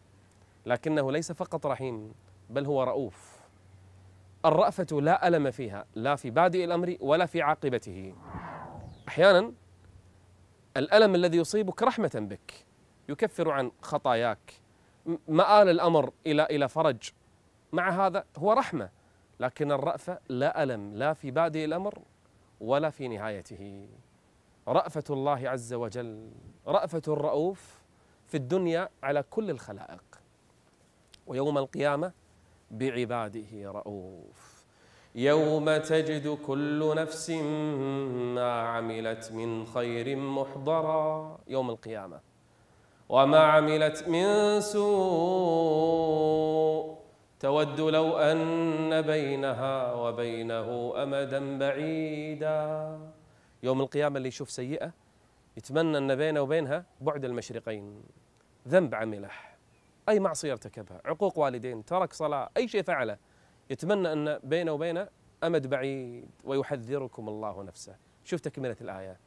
لكنه 0.66 1.12
ليس 1.12 1.32
فقط 1.32 1.66
رحيم 1.66 2.14
بل 2.50 2.66
هو 2.66 2.84
رؤوف. 2.84 3.35
الرأفة 4.46 5.02
لا 5.02 5.28
ألم 5.28 5.52
فيها 5.52 5.86
لا 5.96 6.16
في 6.16 6.30
بادئ 6.30 6.64
الأمر 6.66 6.98
ولا 7.00 7.26
في 7.26 7.42
عاقبته. 7.42 8.16
أحيانا 9.08 9.54
الألم 10.78 11.16
الذي 11.16 11.38
يصيبك 11.38 11.84
رحمة 11.84 12.12
بك 12.16 12.66
يكفر 13.10 13.52
عن 13.52 13.72
خطاياك. 13.82 14.54
مآل 15.28 15.70
الأمر 15.70 16.12
إلى 16.28 16.44
إلى 16.44 16.70
فرج. 16.70 17.10
مع 17.72 17.90
هذا 17.90 18.24
هو 18.38 18.54
رحمة 18.54 18.90
لكن 19.40 19.72
الرأفة 19.72 20.20
لا 20.30 20.64
ألم 20.64 20.96
لا 20.96 21.14
في 21.14 21.32
بادئ 21.32 21.66
الأمر 21.66 22.00
ولا 22.62 22.90
في 22.90 23.08
نهايته. 23.08 23.88
رأفة 24.68 25.04
الله 25.10 25.50
عز 25.50 25.74
وجل 25.74 26.32
رأفة 26.68 27.02
الرؤوف 27.08 27.82
في 28.28 28.38
الدنيا 28.38 28.90
على 29.04 29.24
كل 29.24 29.50
الخلائق. 29.50 30.04
ويوم 31.28 31.58
القيامة 31.58 32.12
بعباده 32.72 33.72
رؤوف. 33.72 34.66
يوم 35.16 35.78
تجد 35.78 36.38
كل 36.48 36.96
نفس 36.96 37.30
ما 38.36 38.52
عملت 38.62 39.32
من 39.32 39.66
خير 39.66 40.16
محضرا 40.16 41.38
يوم 41.48 41.70
القيامة. 41.70 42.20
وما 43.10 43.40
عملت 43.40 44.08
من 44.08 44.62
سوء 44.62 46.06
تود 47.40 47.80
لو 47.82 48.18
أن 48.18 49.02
بينها 49.02 49.94
وبينه 49.94 50.94
أمدا 51.04 51.58
بعيدا. 51.58 53.00
يوم 53.64 53.82
القيامة 53.82 54.18
اللي 54.18 54.28
يشوف 54.28 54.52
سيئة 54.52 54.92
يتمنى 55.58 55.98
أن 55.98 56.16
بينه 56.16 56.42
وبينها 56.42 56.86
بعد 57.02 57.26
المشرقين. 57.26 58.04
ذنب 58.68 58.96
عمله. 58.96 59.30
أي 60.10 60.20
معصية 60.20 60.52
ارتكبها 60.52 61.02
عقوق 61.06 61.38
والدين 61.38 61.86
ترك 61.86 62.14
صلاة 62.14 62.50
أي 62.58 62.68
شيء 62.68 62.84
فعله. 62.84 63.18
يتمنى 63.70 64.14
أن 64.14 64.40
بينه 64.44 64.72
وبينه 64.72 65.08
أمد 65.44 65.68
بعيد 65.68 66.30
ويحذركم 66.44 67.30
الله 67.30 67.64
نفسه. 67.64 67.96
شوف 68.24 68.42
تكملة 68.42 68.76
الآية. 68.82 69.20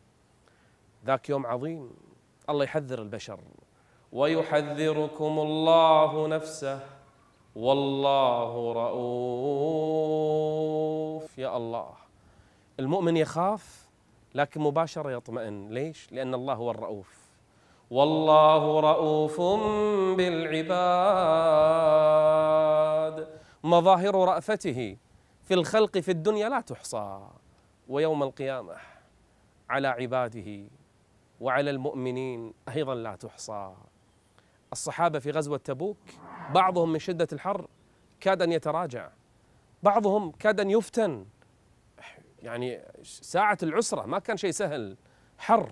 ذاك 1.07 1.29
يوم 1.29 1.47
عظيم. 1.47 1.91
الله 2.51 2.65
يحذر 2.65 3.03
البشر. 3.03 3.41
ويحذركم 4.13 5.39
الله 5.39 6.29
نفسه. 6.29 6.81
والله 7.57 8.73
رؤوف. 8.73 8.99
يا 11.39 11.57
الله. 11.57 11.95
المؤمن 12.81 13.17
يخاف 13.17 13.89
لكن 14.35 14.61
مباشرة 14.61 15.11
يطمئن. 15.11 15.69
ليش؟ 15.69 16.13
لأن 16.13 16.35
الله 16.35 16.55
هو 16.55 16.71
الرؤوف. 16.71 17.28
والله 17.91 18.81
رؤوف 18.81 19.41
بالعباد. 20.17 20.79
مظاهر 23.65 24.15
رأفته 24.15 24.97
في 25.45 25.55
الخلق 25.55 25.99
في 25.99 26.11
الدنيا 26.11 26.49
لا 26.49 26.61
تحصى 26.61 27.29
ويوم 27.89 28.23
القيامة 28.23 28.77
على 29.71 29.89
عباده 29.89 30.69
وعلى 31.41 31.71
المؤمنين 31.71 32.55
أيضا 32.69 32.95
لا 32.95 33.17
تحصى. 33.17 33.75
الصحابة 34.73 35.19
في 35.19 35.31
غزوة 35.31 35.59
تبوك 35.59 35.99
بعضهم 36.55 36.93
من 36.93 36.99
شدة 36.99 37.29
الحر 37.33 37.67
كاد 38.21 38.43
أن 38.43 38.53
يتراجع 38.53 39.11
بعضهم 39.83 40.31
كاد 40.31 40.61
أن 40.61 40.71
يفتن. 40.71 41.27
يعني 42.43 42.81
ساعة 43.03 43.59
العسرة 43.63 44.07
ما 44.07 44.19
كان 44.19 44.37
شيء 44.37 44.51
سهل 44.51 44.97
حر. 45.39 45.71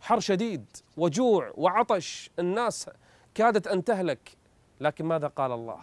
حر 0.00 0.20
شديد 0.20 0.76
وجوع 0.96 1.52
وعطش 1.54 2.30
الناس 2.38 2.90
كادت 3.34 3.66
أن 3.66 3.84
تهلك. 3.84 4.36
لكن 4.80 5.04
ماذا 5.04 5.26
قال 5.26 5.52
الله؟ 5.52 5.78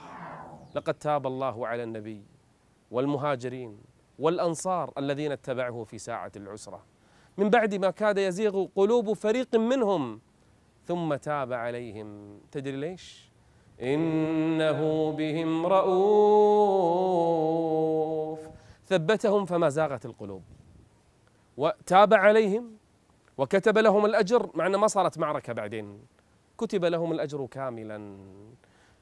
لقد 0.76 0.94
تاب 0.94 1.28
الله 1.28 1.68
على 1.68 1.84
النبي 1.84 2.24
والمهاجرين 2.92 3.78
والأنصار 4.20 4.94
الذين 4.98 5.32
اتبعوه 5.32 5.84
في 5.84 5.98
ساعة 5.98 6.32
العسرة. 6.36 6.84
من 7.38 7.50
بعد 7.50 7.76
ما 7.76 7.90
كاد 7.90 8.18
يزيغ 8.18 8.68
قلوب 8.76 9.14
فريق 9.14 9.56
منهم 9.56 10.22
ثم 10.86 11.16
تاب 11.16 11.54
عليهم. 11.54 12.40
تدري 12.52 12.78
ليش؟ 12.78 13.32
إنه 13.82 15.12
بهم 15.12 15.66
رؤوف. 15.66 16.88
ثبتهم 18.86 19.46
فما 19.46 19.70
زاغت 19.70 20.06
القلوب. 20.06 20.44
وتاب 21.58 22.14
عليهم 22.14 22.77
وكتب 23.38 23.78
لهم 23.78 24.06
الأجر 24.06 24.50
مع 24.54 24.68
أن 24.68 24.76
ما 24.76 24.88
صارت 24.88 25.18
معركة 25.18 25.54
بعدين. 25.54 26.00
كتب 26.58 26.86
لهم 26.86 27.12
الأجر 27.12 27.46
كاملا. 27.46 28.18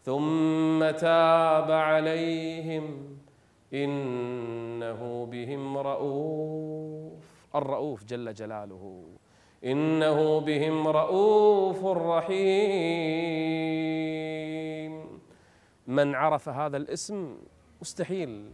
ثم 0.03 0.91
تاب 0.91 1.71
عليهم. 1.71 3.17
إنه 3.73 5.25
بهم 5.25 5.77
رؤوف. 5.77 7.35
الرؤوف 7.55 8.03
جل 8.03 8.33
جلاله. 8.33 9.03
إنه 9.65 10.39
بهم 10.39 10.87
رؤوف 10.87 11.85
رحيم. 11.85 12.35
من 15.87 16.15
عرف 16.15 16.49
هذا 16.49 16.77
الاسم 16.77 17.37
مستحيل 17.81 18.51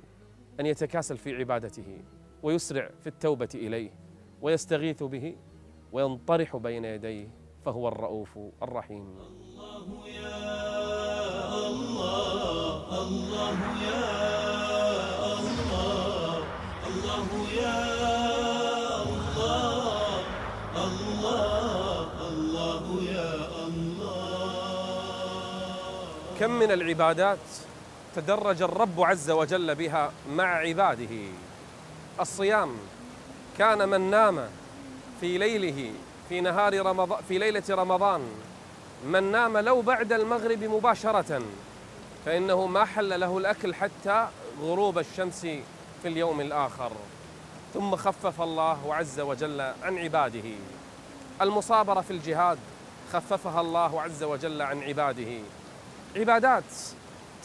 أن 0.59 0.65
يتكاسل 0.65 1.17
في 1.17 1.35
عبادته 1.35 1.97
ويسرع 2.43 2.89
في 2.99 3.07
التوبة 3.07 3.49
إليه 3.55 3.91
ويستغيث 4.41 5.03
به. 5.03 5.35
وينطرح 5.91 6.55
بين 6.55 6.85
يديه 6.85 7.27
فهو 7.65 7.87
الرؤوف 7.87 8.39
الرحيم. 8.63 9.17
الله 9.19 10.07
يا 10.07 11.67
الله 11.67 13.01
الله 13.01 13.57
يا 13.83 14.05
الله 15.33 16.43
الله 16.87 17.29
يا 17.61 17.79
الله 19.15 20.23
الله 20.85 22.07
الله 22.29 22.85
يا 23.11 23.33
الله 23.67 24.31
كم 26.39 26.51
من 26.51 26.71
العبادات 26.71 27.39
تدرج 28.15 28.61
الرب 28.61 29.01
عز 29.01 29.31
وجل 29.31 29.75
بها 29.75 30.11
مع 30.29 30.55
عباده؟ 30.55 31.15
الصيام 32.19 32.69
كان 33.57 33.89
من 33.89 34.01
نام 34.01 34.49
في 35.21 35.37
ليله 35.37 35.91
في 36.29 36.41
نهار 36.41 36.85
رمضان 36.85 37.19
في 37.27 37.37
ليلة 37.37 37.63
رمضان. 37.69 38.21
من 39.05 39.31
نام 39.31 39.57
لو 39.57 39.81
بعد 39.81 40.13
المغرب 40.13 40.63
مباشرة 40.63 41.41
فإنه 42.25 42.65
ما 42.65 42.85
حل 42.85 43.19
له 43.19 43.37
الأكل 43.37 43.75
حتى 43.75 44.27
غروب 44.61 44.99
الشمس 44.99 45.41
في 46.01 46.05
اليوم 46.05 46.41
الآخر. 46.41 46.91
ثم 47.73 47.95
خفف 47.95 48.41
الله 48.41 48.95
عز 48.95 49.19
وجل 49.19 49.61
عن 49.61 49.97
عباده. 49.97 50.49
المصابرة 51.41 52.01
في 52.01 52.11
الجهاد 52.11 52.57
خففها 53.13 53.61
الله 53.61 54.01
عز 54.01 54.23
وجل 54.23 54.61
عن 54.61 54.83
عباده. 54.83 55.39
عبادات 56.15 56.63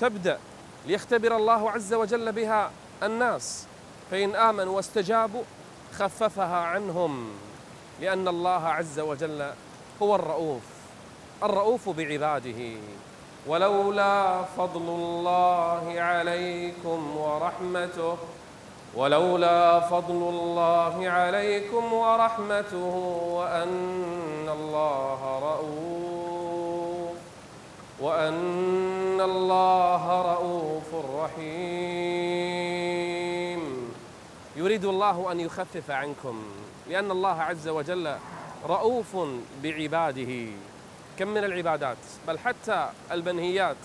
تبدأ 0.00 0.38
ليختبر 0.86 1.36
الله 1.36 1.70
عز 1.70 1.94
وجل 1.94 2.32
بها 2.32 2.70
الناس. 3.02 3.66
فإن 4.10 4.34
آمنوا 4.34 4.76
واستجابوا 4.76 5.42
خففها 5.98 6.56
عنهم. 6.56 7.30
لأن 8.00 8.28
الله 8.28 8.66
عز 8.68 9.00
وجل 9.00 9.50
هو 10.02 10.14
الرؤوف 10.14 10.62
الرؤوف 11.42 11.88
بعباده. 11.88 12.76
ولولا 13.46 14.42
فضل 14.42 14.82
الله 14.82 15.94
عليكم 16.00 17.16
ورحمته 17.16 18.16
ولولا 18.94 19.80
فضل 19.80 20.14
الله 20.34 21.08
عليكم 21.08 21.92
ورحمته 21.92 22.94
وأن 23.30 24.48
الله 24.48 25.38
رؤوف 25.42 27.16
وأن 28.00 29.20
الله 29.20 30.22
رؤوف 30.32 30.94
رحيم. 31.20 32.56
يريد 34.56 34.84
الله 34.84 35.32
أن 35.32 35.40
يخفف 35.40 35.90
عنكم 35.90 36.42
لأن 36.90 37.10
الله 37.10 37.42
عز 37.42 37.68
وجل 37.68 38.16
رؤوف 38.66 39.16
بعباده. 39.62 40.46
كم 41.18 41.28
من 41.28 41.44
العبادات؟ 41.44 41.96
بل 42.28 42.38
حتى 42.38 42.88
المنهيات 43.12 43.76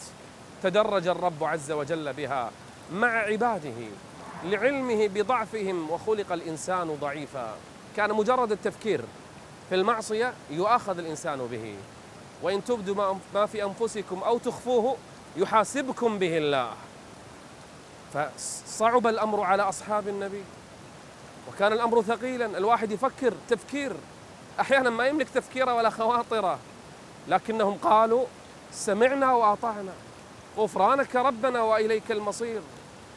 تدرج 0.63 1.07
الرب 1.07 1.43
عز 1.43 1.71
وجل 1.71 2.13
بها 2.13 2.51
مع 2.93 3.07
عباده 3.07 3.87
لعلمه 4.43 5.07
بضعفهم 5.07 5.91
وخلق 5.91 6.31
الإنسان 6.31 6.97
ضعيفا. 7.01 7.55
كان 7.97 8.13
مجرد 8.13 8.51
التفكير 8.51 9.01
في 9.69 9.75
المعصية 9.75 10.33
يؤاخذ 10.49 10.97
الإنسان 10.97 11.47
به. 11.51 11.75
وإن 12.41 12.63
تبدوا 12.63 13.15
ما- 13.33 13.45
في 13.45 13.63
أنفسكم 13.63 14.23
أو 14.23 14.37
تخفوه 14.37 14.95
يحاسبكم 15.37 16.19
به 16.19 16.37
الله. 16.37 16.69
فصعب 18.13 19.07
الأمر 19.07 19.41
على 19.41 19.63
أصحاب 19.63 20.07
النبي. 20.07 20.43
وكان 21.47 21.73
الأمر 21.73 22.01
ثقيلا 22.01 22.45
الواحد 22.45 22.91
يفكر 22.91 23.33
تفكير. 23.49 23.93
أحيانا 24.59 24.89
ما 24.89 25.07
يملك 25.07 25.29
تفكيره 25.29 25.73
ولا 25.73 25.89
خواطره. 25.89 26.59
لكنهم 27.27 27.77
قالوا 27.77 28.25
سمعنا 28.71 29.33
وأطعنا. 29.33 29.93
غفرانك 30.57 31.15
ربنا 31.15 31.61
وإليك 31.61 32.11
المصير. 32.11 32.61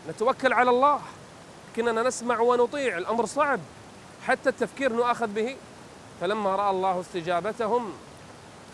نتوكل 0.09 0.53
على 0.53 0.71
الله. 0.71 1.01
كنا 1.77 2.03
نسمع 2.03 2.41
ونطيع. 2.41 2.99
الأمر 2.99 3.27
صعب. 3.27 3.61
حتى 4.27 4.49
التفكير 4.49 4.93
نؤاخذ 4.93 5.27
به. 5.27 5.57
فلما 6.21 6.57
رأى 6.57 6.71
الله 6.71 7.01
استجابتهم 7.01 7.93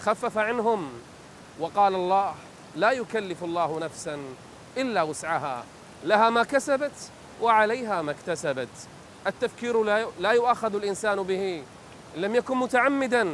خفف 0.02 0.38
عنهم 0.38 0.92
وقال 1.60 1.94
الله 1.94 2.34
لا 2.76 2.90
يكلف 2.90 3.44
الله 3.44 3.78
نفسا 3.78 4.18
إلا 4.76 5.02
وسعها. 5.02 5.64
لها 6.04 6.30
ما 6.30 6.42
كسبت 6.42 6.92
وعليها 7.42 8.02
ما 8.02 8.10
اكتسبت. 8.10 8.68
التفكير 9.26 9.82
لا 10.20 10.30
يؤاخذ 10.32 10.74
الإنسان 10.74 11.22
به. 11.22 11.62
إن 12.16 12.20
لم 12.20 12.34
يكن 12.34 12.56
متعمدا 12.56 13.28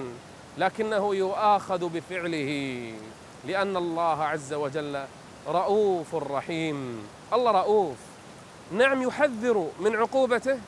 لكنه 0.59 1.15
يؤاخذ 1.15 1.89
بفعله. 1.89 2.93
لأن 3.45 3.77
الله 3.77 4.25
عز 4.25 4.53
وجل 4.55 5.05
رؤوف 5.49 6.15
رحيم. 6.15 7.09
الله 7.33 7.51
رؤوف. 7.51 7.97
نعم 8.73 9.03
يحذر 9.03 9.69
من 9.81 9.97
عقوبته 9.97 10.59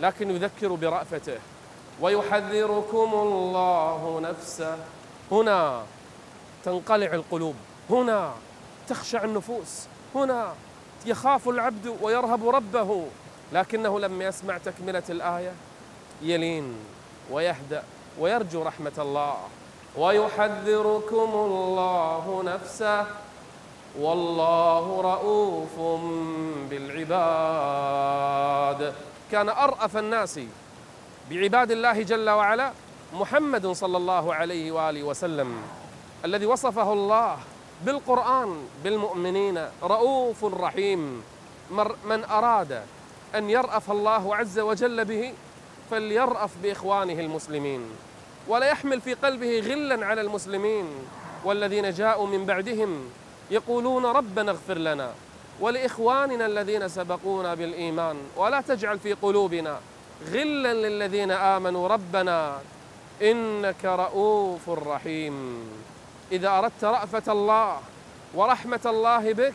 لكن 0.00 0.30
يذكر 0.30 0.74
برأفته. 0.74 1.38
ويحذركم 2.00 3.10
الله 3.14 4.20
نفسه. 4.22 4.78
هنا 5.32 5.82
تنقلع 6.64 7.14
القلوب. 7.14 7.54
هنا 7.90 8.32
تخشع 8.88 9.24
النفوس. 9.24 9.86
هنا 10.14 10.54
يخاف 11.06 11.48
العبد 11.48 11.96
ويرهب 12.02 12.48
ربه. 12.48 13.06
لكنه 13.52 14.00
لما 14.00 14.24
يسمع 14.24 14.58
تكملة 14.58 15.02
الآية. 15.10 15.52
يلين 16.22 16.76
ويهدأ 17.30 17.82
ويرجو 18.18 18.62
رحمة 18.62 18.92
الله. 18.98 19.36
ويحذركم 19.96 21.30
الله 21.34 22.42
نفسه. 22.44 23.06
والله 23.98 25.00
رؤوف 25.00 25.80
بالعباد. 26.70 28.94
كان 29.32 29.48
أرأف 29.48 29.96
الناس 29.96 30.40
بعباد 31.30 31.70
الله 31.70 32.02
جل 32.02 32.30
وعلا 32.30 32.72
محمد 33.14 33.66
صلى 33.66 33.96
الله 33.96 34.34
عليه 34.34 34.72
وآله 34.72 35.02
وسلم 35.02 35.62
الذي 36.24 36.46
وصفه 36.46 36.92
الله 36.92 37.38
بالقرآن 37.84 38.68
بالمؤمنين 38.84 39.66
رؤوف 39.82 40.44
رحيم. 40.44 41.22
من 42.04 42.24
أراد 42.24 42.82
أن 43.34 43.50
يرأف 43.50 43.90
الله 43.90 44.36
عز 44.36 44.58
وجل 44.58 45.04
به 45.04 45.32
فليرأف 45.90 46.50
بإخوانه 46.62 47.20
المسلمين. 47.20 47.80
ولا 48.48 48.66
يحمل 48.66 49.00
في 49.00 49.14
قلبه 49.14 49.60
غلا 49.60 50.06
على 50.06 50.20
المسلمين. 50.20 50.86
والذين 51.44 51.90
جاءوا 51.90 52.26
من 52.26 52.46
بعدهم 52.46 53.10
يقولون 53.50 54.06
ربنا 54.06 54.50
اغفر 54.50 54.78
لنا 54.78 55.10
ولإخواننا 55.60 56.46
الذين 56.46 56.88
سبقونا 56.88 57.54
بالإيمان. 57.54 58.16
ولا 58.36 58.60
تجعل 58.60 58.98
في 58.98 59.12
قلوبنا 59.12 59.80
غلا 60.32 60.74
للذين 60.74 61.30
آمنوا. 61.30 61.88
ربنا 61.88 62.60
إنك 63.22 63.84
رؤوف 63.84 64.68
رحيم. 64.68 65.60
إذا 66.32 66.48
أردت 66.58 66.84
رأفة 66.84 67.32
الله 67.32 67.80
ورحمة 68.34 68.80
الله 68.86 69.32
بك 69.32 69.54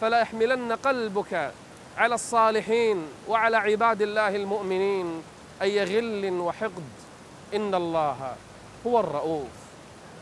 فلا 0.00 0.20
يحملن 0.20 0.72
قلبك 0.72 1.52
على 1.98 2.14
الصالحين 2.14 3.02
وعلى 3.28 3.56
عباد 3.56 4.02
الله 4.02 4.36
المؤمنين 4.36 5.22
اي 5.62 5.84
غل 5.84 6.40
وحقد. 6.40 6.88
إن 7.54 7.74
الله 7.74 8.36
هو 8.86 9.00
الرؤوف. 9.00 9.56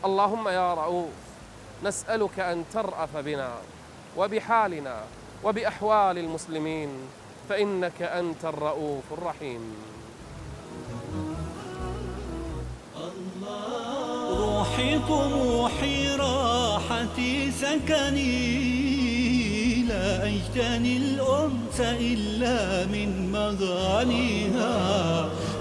اللهم 0.05 0.47
يا 0.47 0.73
رؤوف 0.73 1.13
نسألك 1.83 2.39
أن 2.39 2.65
ترأف 2.73 3.17
بنا 3.17 3.51
وبحالنا 4.17 5.03
وبأحوال 5.43 6.17
المسلمين 6.17 6.89
فإنك 7.49 8.01
أنت 8.01 8.45
الرؤوف 8.45 9.03
الرحيم. 9.11 9.75
روحي 14.29 14.99
طموحي 14.99 16.15
راحتي 16.15 17.51
سكني. 17.51 19.06
لا 19.97 20.27
أجتني 20.27 20.97
الأنس 20.97 21.79
إلا 21.79 22.85
من 22.85 23.31
مغانيها. 23.31 24.75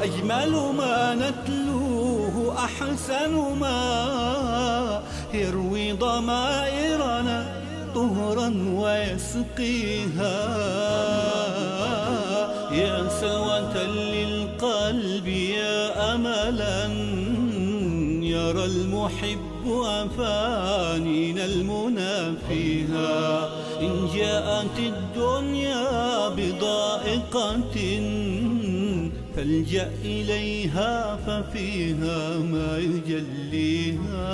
أجمل 0.03 0.53
ما 0.77 1.14
نتلوه 1.14 2.55
أحسن 2.64 3.33
ما. 3.61 5.03
يروي 5.35 5.92
ضمائرنا 5.92 7.62
طهرا 7.94 8.49
ويسقيها. 8.75 10.38
يا 12.72 13.09
سلوة 13.20 13.83
للقلب 13.85 15.27
يا 15.27 16.14
أملا 16.14 16.85
يرى 18.22 18.64
المحب 18.64 19.64
أفانينا 19.85 21.44
المنى 21.44 22.37
فيها. 22.49 23.49
إن 23.81 24.09
جاءت 24.15 24.79
الدنيا 24.79 26.29
بضائقة 26.29 27.77
فالجأ 29.37 29.91
إليها 30.05 31.17
ففيها 31.17 32.39
ما 32.39 32.79
يجليها. 32.79 34.27